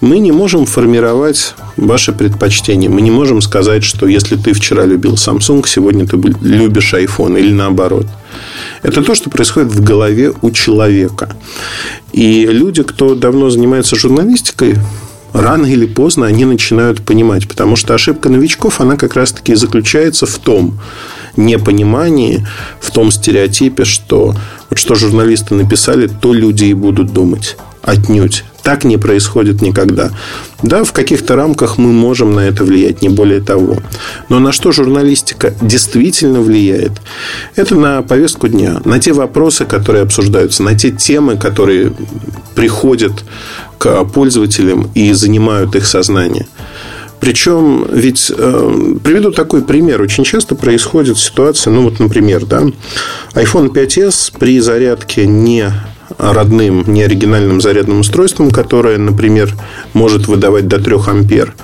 [0.00, 2.88] мы не можем формировать ваши предпочтения.
[2.88, 7.52] Мы не можем сказать, что если ты вчера любил Samsung, сегодня ты любишь iPhone или
[7.52, 8.06] наоборот.
[8.82, 11.34] Это то, что происходит в голове у человека.
[12.12, 14.76] И люди, кто давно занимается журналистикой,
[15.32, 17.48] рано или поздно они начинают понимать.
[17.48, 20.78] Потому что ошибка новичков, она как раз-таки заключается в том
[21.36, 22.46] непонимании,
[22.80, 24.34] в том стереотипе, что
[24.70, 27.56] вот что журналисты написали, то люди и будут думать.
[27.82, 28.44] Отнюдь.
[28.62, 30.10] Так не происходит никогда.
[30.62, 33.78] Да, в каких-то рамках мы можем на это влиять, не более того.
[34.28, 36.92] Но на что журналистика действительно влияет?
[37.56, 41.92] Это на повестку дня, на те вопросы, которые обсуждаются, на те темы, которые
[42.54, 43.24] приходят
[43.78, 46.46] к пользователям и занимают их сознание.
[47.20, 50.00] Причем, ведь э, приведу такой пример.
[50.02, 52.62] Очень часто происходит ситуация, ну вот, например, да,
[53.34, 55.72] iPhone 5s при зарядке не
[56.16, 59.54] родным, не оригинальным зарядным устройством, которое, например,
[59.92, 61.54] может выдавать до 3 ампер.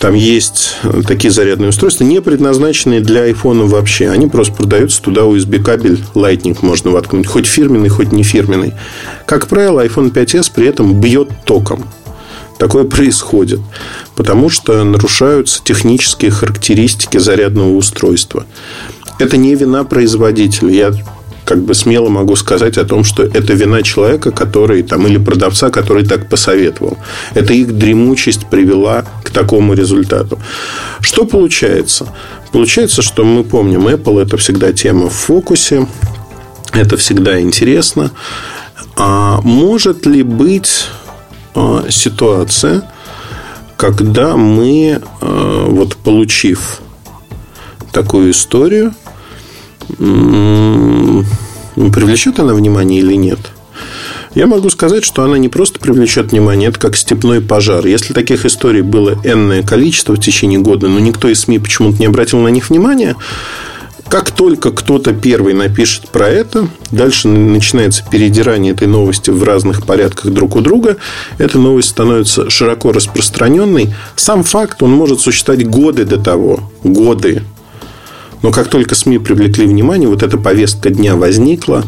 [0.00, 0.76] Там есть
[1.06, 4.10] такие зарядные устройства, не предназначенные для iPhone вообще.
[4.10, 7.26] Они просто продаются туда USB кабель Lightning можно воткнуть.
[7.26, 8.74] Хоть фирменный, хоть не фирменный.
[9.24, 11.84] Как правило, iPhone 5s при этом бьет током.
[12.58, 13.60] Такое происходит,
[14.14, 18.46] потому что нарушаются технические характеристики зарядного устройства.
[19.18, 20.70] Это не вина производителя.
[20.70, 20.92] Я
[21.44, 25.70] как бы смело могу сказать о том, что это вина человека, который там, или продавца,
[25.70, 26.96] который так посоветовал.
[27.34, 30.38] Это их дремучесть привела к такому результату.
[31.00, 32.08] Что получается?
[32.52, 35.86] Получается, что мы помним, Apple это всегда тема в фокусе,
[36.72, 38.10] это всегда интересно.
[38.96, 40.86] А может ли быть
[41.54, 42.82] а, ситуация,
[43.76, 46.80] когда мы, а, вот получив
[47.92, 48.94] такую историю,
[51.92, 53.38] привлечет она внимание или нет?
[54.34, 57.86] Я могу сказать, что она не просто привлечет внимание, это как степной пожар.
[57.86, 62.06] Если таких историй было энное количество в течение года, но никто из СМИ почему-то не
[62.06, 63.14] обратил на них внимания,
[64.08, 70.32] как только кто-то первый напишет про это, дальше начинается передирание этой новости в разных порядках
[70.32, 70.96] друг у друга.
[71.38, 73.94] Эта новость становится широко распространенной.
[74.14, 76.70] Сам факт, он может существовать годы до того.
[76.82, 77.42] Годы.
[78.44, 81.82] Но как только СМИ привлекли внимание, вот эта повестка дня возникла,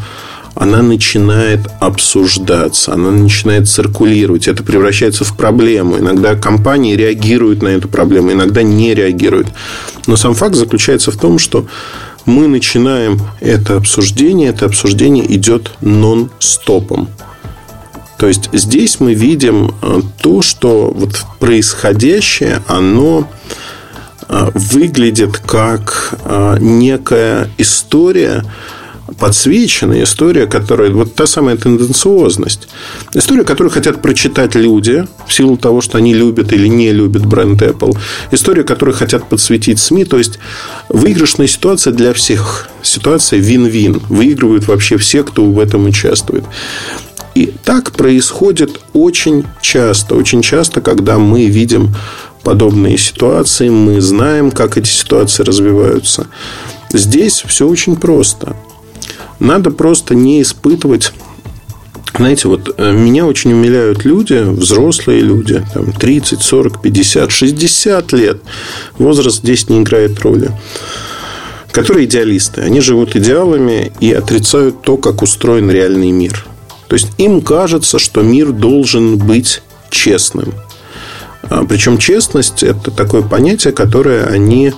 [0.54, 5.98] она начинает обсуждаться, она начинает циркулировать, это превращается в проблему.
[5.98, 9.48] Иногда компании реагируют на эту проблему, иногда не реагируют.
[10.06, 11.66] Но сам факт заключается в том, что
[12.24, 17.10] мы начинаем это обсуждение, это обсуждение идет нон-стопом.
[18.16, 23.28] То есть здесь мы видим э, то, что вот происходящее, оно
[24.28, 28.44] выглядит как э, некая история,
[29.18, 30.90] подсвеченная история, которая...
[30.90, 32.68] Вот та самая тенденциозность.
[33.14, 37.62] История, которую хотят прочитать люди в силу того, что они любят или не любят бренд
[37.62, 37.96] Apple.
[38.32, 40.04] История, которую хотят подсветить СМИ.
[40.04, 40.38] То есть,
[40.88, 42.68] выигрышная ситуация для всех.
[42.82, 44.00] Ситуация вин-вин.
[44.08, 46.44] Выигрывают вообще все, кто в этом участвует.
[47.36, 50.14] И так происходит очень часто.
[50.14, 51.94] Очень часто, когда мы видим
[52.46, 56.28] подобные ситуации, мы знаем, как эти ситуации развиваются.
[56.92, 58.54] Здесь все очень просто.
[59.40, 61.12] Надо просто не испытывать
[62.16, 68.38] знаете, вот э, меня очень умиляют люди, взрослые люди, там 30, 40, 50, 60 лет.
[68.96, 70.50] Возраст здесь не играет роли.
[71.72, 72.62] Которые идеалисты.
[72.62, 76.46] Они живут идеалами и отрицают то, как устроен реальный мир.
[76.88, 80.54] То есть им кажется, что мир должен быть честным.
[81.50, 84.72] А, Причем честность– это такое понятие, которое они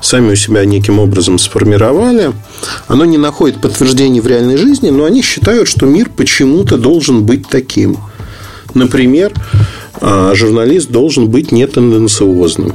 [0.00, 2.32] сами у себя неким образом сформировали.
[2.88, 7.48] Оно не находит подтверждений в реальной жизни, но они считают, что мир почему-то должен быть
[7.48, 7.98] таким.
[8.74, 9.32] Например,
[10.00, 12.74] а, журналист должен быть нетенденциозным.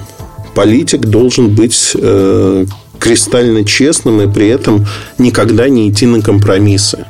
[0.54, 2.66] Политик должен быть э,
[2.98, 4.88] кристально честным и при этом
[5.18, 7.06] никогда не идти на компромиссы.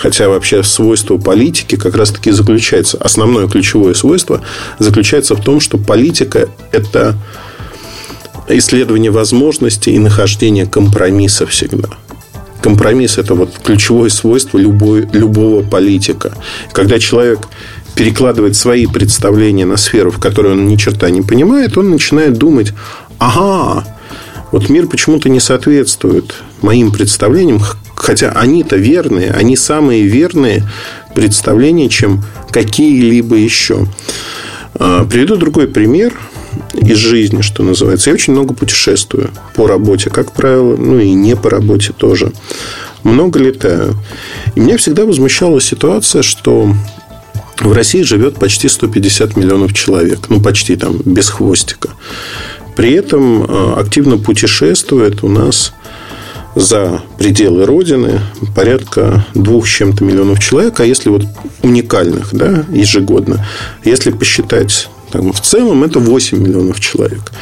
[0.00, 4.40] Хотя вообще свойство политики как раз-таки заключается, основное ключевое свойство
[4.78, 7.18] заключается в том, что политика– это
[8.48, 11.90] исследование возможностей и нахождение компромисса всегда.
[12.62, 16.32] Компромисс– это вот ключевое свойство любой, любого политика.
[16.72, 17.40] Когда человек
[17.94, 22.72] перекладывает свои представления на сферу, в которой он ни черта не понимает, он начинает думать,
[23.18, 23.84] ага,
[24.50, 27.60] вот мир почему-то не соответствует моим представлениям,
[28.00, 30.64] хотя они-то верные, они самые верные
[31.14, 33.86] представления, чем какие-либо еще.
[34.74, 36.18] А, приведу другой пример
[36.74, 38.10] из жизни, что называется.
[38.10, 42.32] Я очень много путешествую по работе, как правило, ну и не по работе тоже.
[43.02, 43.94] Много летаю.
[44.54, 46.74] И меня всегда возмущала ситуация, что
[47.60, 50.28] в России живет почти 150 миллионов человек.
[50.28, 51.90] Ну, почти там, без хвостика.
[52.76, 55.74] При этом э, активно путешествует у нас
[56.54, 58.20] за пределы Родины
[58.54, 61.24] порядка двух с чем-то миллионов человек, а если вот
[61.62, 63.46] уникальных, да, ежегодно,
[63.84, 67.32] если посчитать там, в целом это 8 миллионов человек.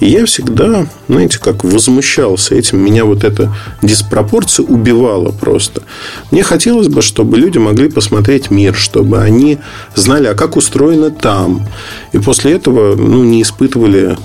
[0.00, 2.78] И я всегда, знаете, как возмущался этим.
[2.78, 5.82] Меня вот эта диспропорция убивала просто.
[6.30, 9.58] Мне хотелось бы, чтобы люди могли посмотреть мир, чтобы они
[9.94, 11.66] знали, а как устроено там.
[12.12, 14.18] И после этого ну, не испытывали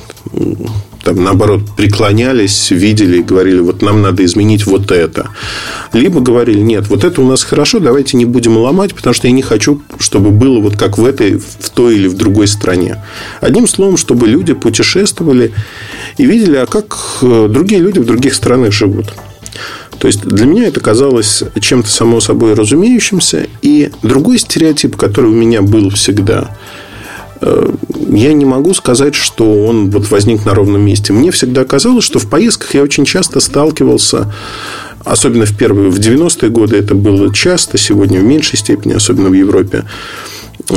[1.03, 5.29] там, наоборот, преклонялись, видели и говорили, вот нам надо изменить вот это.
[5.93, 9.33] Либо говорили, нет, вот это у нас хорошо, давайте не будем ломать, потому что я
[9.33, 13.03] не хочу, чтобы было вот как в этой, в той или в другой стране.
[13.39, 15.53] Одним словом, чтобы люди путешествовали
[16.17, 19.07] и видели, а как э, другие люди в других странах живут.
[20.01, 23.47] То есть для меня это казалось чем-то само собой разумеющимся.
[23.61, 26.57] И другой стереотип, который у меня был всегда,
[27.41, 31.11] я не могу сказать, что он вот возник на ровном месте.
[31.13, 34.31] Мне всегда казалось, что в поездках я очень часто сталкивался
[35.03, 39.33] Особенно в первые, в 90-е годы это было часто, сегодня в меньшей степени, особенно в
[39.33, 39.85] Европе,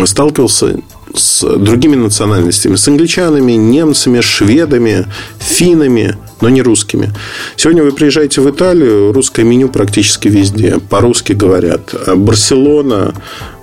[0.05, 0.77] сталкивался
[1.15, 5.07] с другими национальностями, с англичанами, немцами, шведами,
[5.39, 7.11] финнами, но не русскими.
[7.57, 11.95] Сегодня вы приезжаете в Италию, русское меню практически везде, по-русски говорят.
[12.17, 13.15] Барселона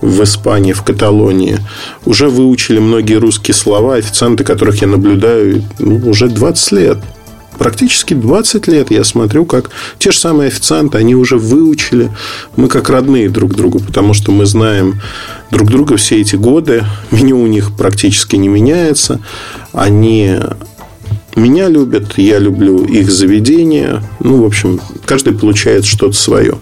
[0.01, 1.59] в Испании, в Каталонии
[2.05, 6.97] уже выучили многие русские слова, официанты, которых я наблюдаю ну, уже 20 лет
[7.61, 12.09] практически 20 лет я смотрю, как те же самые официанты, они уже выучили.
[12.55, 14.99] Мы как родные друг другу, потому что мы знаем
[15.51, 16.85] друг друга все эти годы.
[17.11, 19.19] Меню у них практически не меняется.
[19.73, 20.39] Они
[21.35, 24.01] меня любят, я люблю их заведение.
[24.21, 26.57] Ну, в общем, каждый получает что-то свое.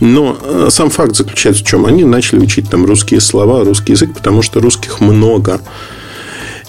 [0.00, 1.84] Но э, сам факт заключается в чем?
[1.84, 5.60] Они начали учить там русские слова, русский язык, потому что русских много.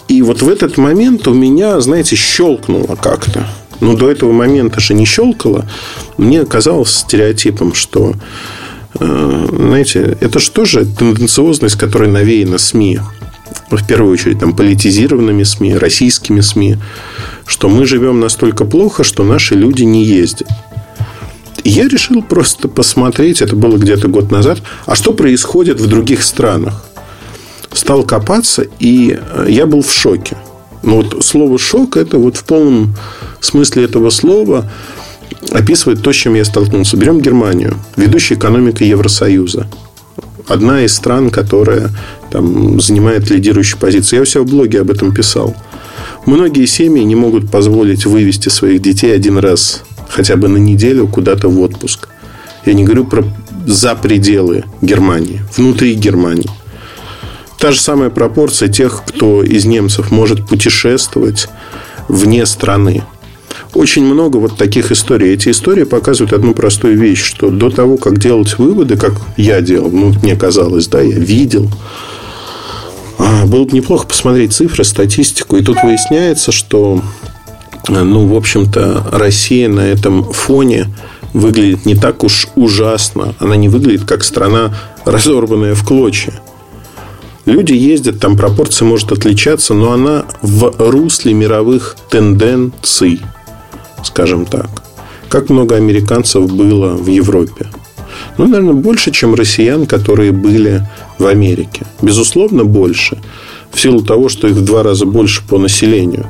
[0.09, 3.47] И вот в этот момент у меня, знаете, щелкнуло как-то.
[3.79, 5.65] Но до этого момента же не щелкало.
[6.17, 8.13] Мне казалось стереотипом, что
[8.99, 12.99] э, знаете, это же тоже тенденциозность, которая навеяна СМИ.
[13.71, 16.77] В первую очередь, там, политизированными СМИ, российскими СМИ,
[17.45, 20.47] что мы живем настолько плохо, что наши люди не ездят.
[21.63, 26.85] Я решил просто посмотреть, это было где-то год назад, а что происходит в других странах.
[27.71, 30.35] Стал копаться, и э, я был в шоке.
[30.83, 32.95] Но вот слово «шок»– это вот в полном
[33.41, 34.69] смысле этого слова
[35.51, 36.97] описывает то, с чем я столкнулся.
[36.97, 39.67] Берем Германию, ведущая экономика Евросоюза.
[40.47, 41.91] Одна из стран, которая
[42.31, 44.17] там, занимает лидирующую позицию.
[44.17, 45.55] Я у себя в блоге об этом писал.
[46.25, 51.49] Многие семьи не могут позволить вывести своих детей один раз хотя бы на неделю куда-то
[51.49, 52.09] в отпуск.
[52.65, 53.23] Я не говорю про
[53.65, 56.49] за пределы Германии, внутри Германии.
[57.59, 61.49] Та же самая пропорция тех, кто из немцев может путешествовать
[62.07, 63.03] вне страны.
[63.73, 65.33] Очень много вот таких историй.
[65.33, 69.91] Эти истории показывают одну простую вещь, что до того, как делать выводы, как я делал,
[69.91, 71.69] ну, мне казалось, да, я видел,
[73.17, 75.57] а, было бы неплохо посмотреть цифры, статистику.
[75.57, 77.03] И тут выясняется, что,
[77.89, 80.87] ну, в общем-то, Россия на этом фоне
[81.33, 83.35] выглядит не так уж ужасно.
[83.39, 84.73] Она не выглядит как страна,
[85.05, 86.33] разорванная в клочья.
[87.49, 93.21] Люди ездят, там пропорция может отличаться, но она в русле мировых тенденций,
[94.03, 94.69] скажем так.
[95.29, 97.65] Как много американцев было в Европе?
[98.37, 100.87] Ну, наверное, больше, чем россиян, которые были
[101.17, 101.87] в Америке.
[102.03, 103.17] Безусловно, больше.
[103.71, 106.27] В силу того, что их в два раза больше по населению.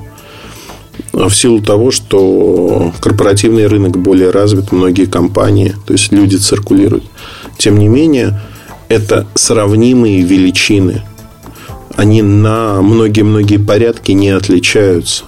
[1.12, 7.04] в силу того, что корпоративный рынок более развит, многие компании, то есть люди циркулируют.
[7.58, 8.40] Тем не менее,
[8.88, 11.04] это сравнимые величины.
[11.96, 15.26] Они на многие-многие порядки не отличаются.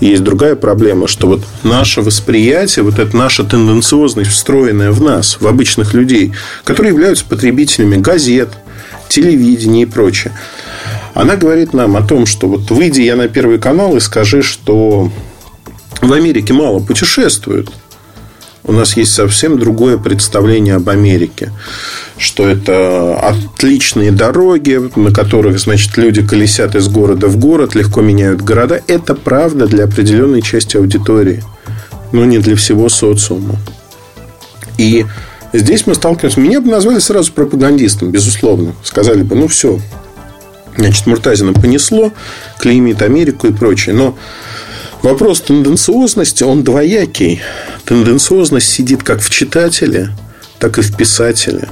[0.00, 5.46] Есть другая проблема, что вот наше восприятие, вот эта наша тенденциозность, встроенная в нас, в
[5.46, 6.32] обычных людей,
[6.64, 8.50] которые являются потребителями газет,
[9.08, 10.32] телевидения и прочее,
[11.14, 15.10] она говорит нам о том, что вот выйди я на Первый канал и скажи, что
[16.00, 17.70] в Америке мало путешествуют.
[18.64, 21.52] У нас есть совсем другое представление об Америке.
[22.16, 28.40] Что это отличные дороги, на которых, значит, люди колесят из города в город, легко меняют
[28.42, 28.80] города.
[28.86, 31.42] Это правда для определенной части аудитории,
[32.12, 33.56] но не для всего социума.
[34.78, 35.06] И
[35.52, 36.40] здесь мы сталкиваемся.
[36.40, 38.74] Меня бы назвали сразу пропагандистом, безусловно.
[38.84, 39.80] Сказали бы, ну все,
[40.76, 42.12] Значит, Муртазина понесло,
[42.58, 43.94] клеймит Америку и прочее.
[43.94, 44.16] Но
[45.02, 47.40] вопрос тенденциозности, он двоякий.
[47.84, 50.10] Тенденциозность сидит как в читателе,
[50.58, 51.68] так и в писателе.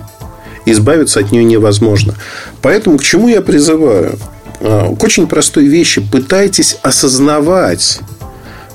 [0.66, 2.14] Избавиться от нее невозможно.
[2.60, 4.18] Поэтому к чему я призываю?
[4.60, 6.00] А, к очень простой вещи.
[6.00, 8.00] Пытайтесь осознавать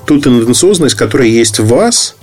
[0.06, 2.16] ту тенденциозность, которая есть в вас,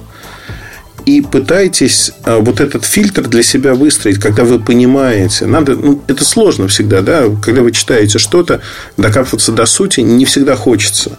[1.06, 5.46] и пытайтесь а, вот этот фильтр для себя выстроить, когда вы понимаете.
[5.46, 8.62] Надо, ну, это сложно всегда, да, когда вы читаете что-то,
[8.98, 11.18] докапываться до сути не всегда хочется.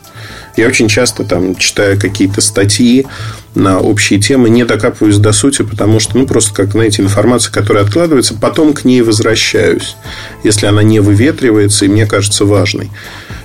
[0.56, 3.06] Я очень часто там читаю какие-то статьи
[3.54, 7.84] на общие темы, не докапываюсь до сути, потому что, ну, просто как, знаете, информация, которая
[7.84, 9.96] откладывается, потом к ней возвращаюсь,
[10.42, 12.90] если она не выветривается и мне кажется важной.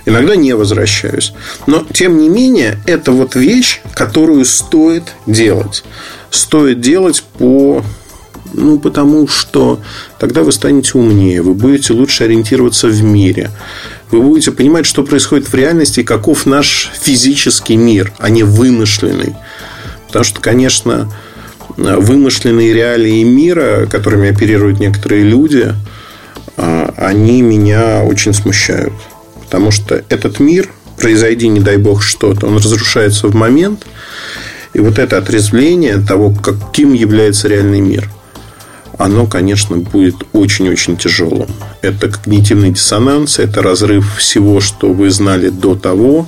[0.05, 1.33] Иногда не возвращаюсь.
[1.67, 5.83] Но, тем не менее, это вот вещь, которую стоит делать
[6.31, 7.83] стоит делать по
[8.51, 9.79] ну, потому что
[10.17, 13.51] тогда вы станете умнее, вы будете лучше ориентироваться в мире.
[14.11, 19.35] Вы будете понимать, что происходит в реальности и каков наш физический мир, а не вымышленный.
[20.07, 21.11] Потому что, конечно,
[21.77, 25.73] вымышленные реалии мира, которыми оперируют некоторые люди,
[26.57, 28.93] а, они меня очень смущают.
[29.41, 33.85] Потому что этот мир, произойди, не дай бог, что-то, он разрушается в момент–
[34.73, 38.09] и вот это отрезвление того, каким является реальный мир,
[38.99, 41.47] оно, конечно, будет очень-очень тяжелым.
[41.81, 46.27] Это когнитивный диссонанс, это разрыв всего, что вы знали до того,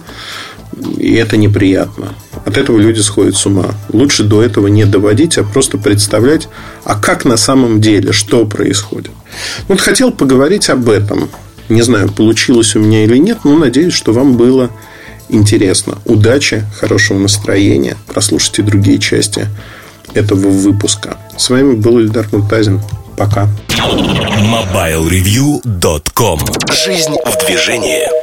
[0.98, 2.14] и это неприятно.
[2.46, 3.76] От этого люди сходят с ума.
[3.90, 6.48] Лучше до этого не доводить, а просто представлять,
[6.86, 9.12] а как на самом деле, что происходит.
[9.68, 11.30] Вот хотел поговорить об этом.
[11.68, 14.72] Не знаю, получилось у меня или нет, но надеюсь, что вам было
[15.28, 15.98] интересно.
[16.06, 17.98] Удачи, хорошего настроения.
[18.08, 19.50] Прослушайте другие части
[20.14, 21.18] этого выпуска.
[21.38, 22.82] С вами был Ильдар Муртазин.
[23.18, 23.50] Пока.
[23.70, 26.40] MobileReview.com
[26.72, 28.21] Жизнь в движении.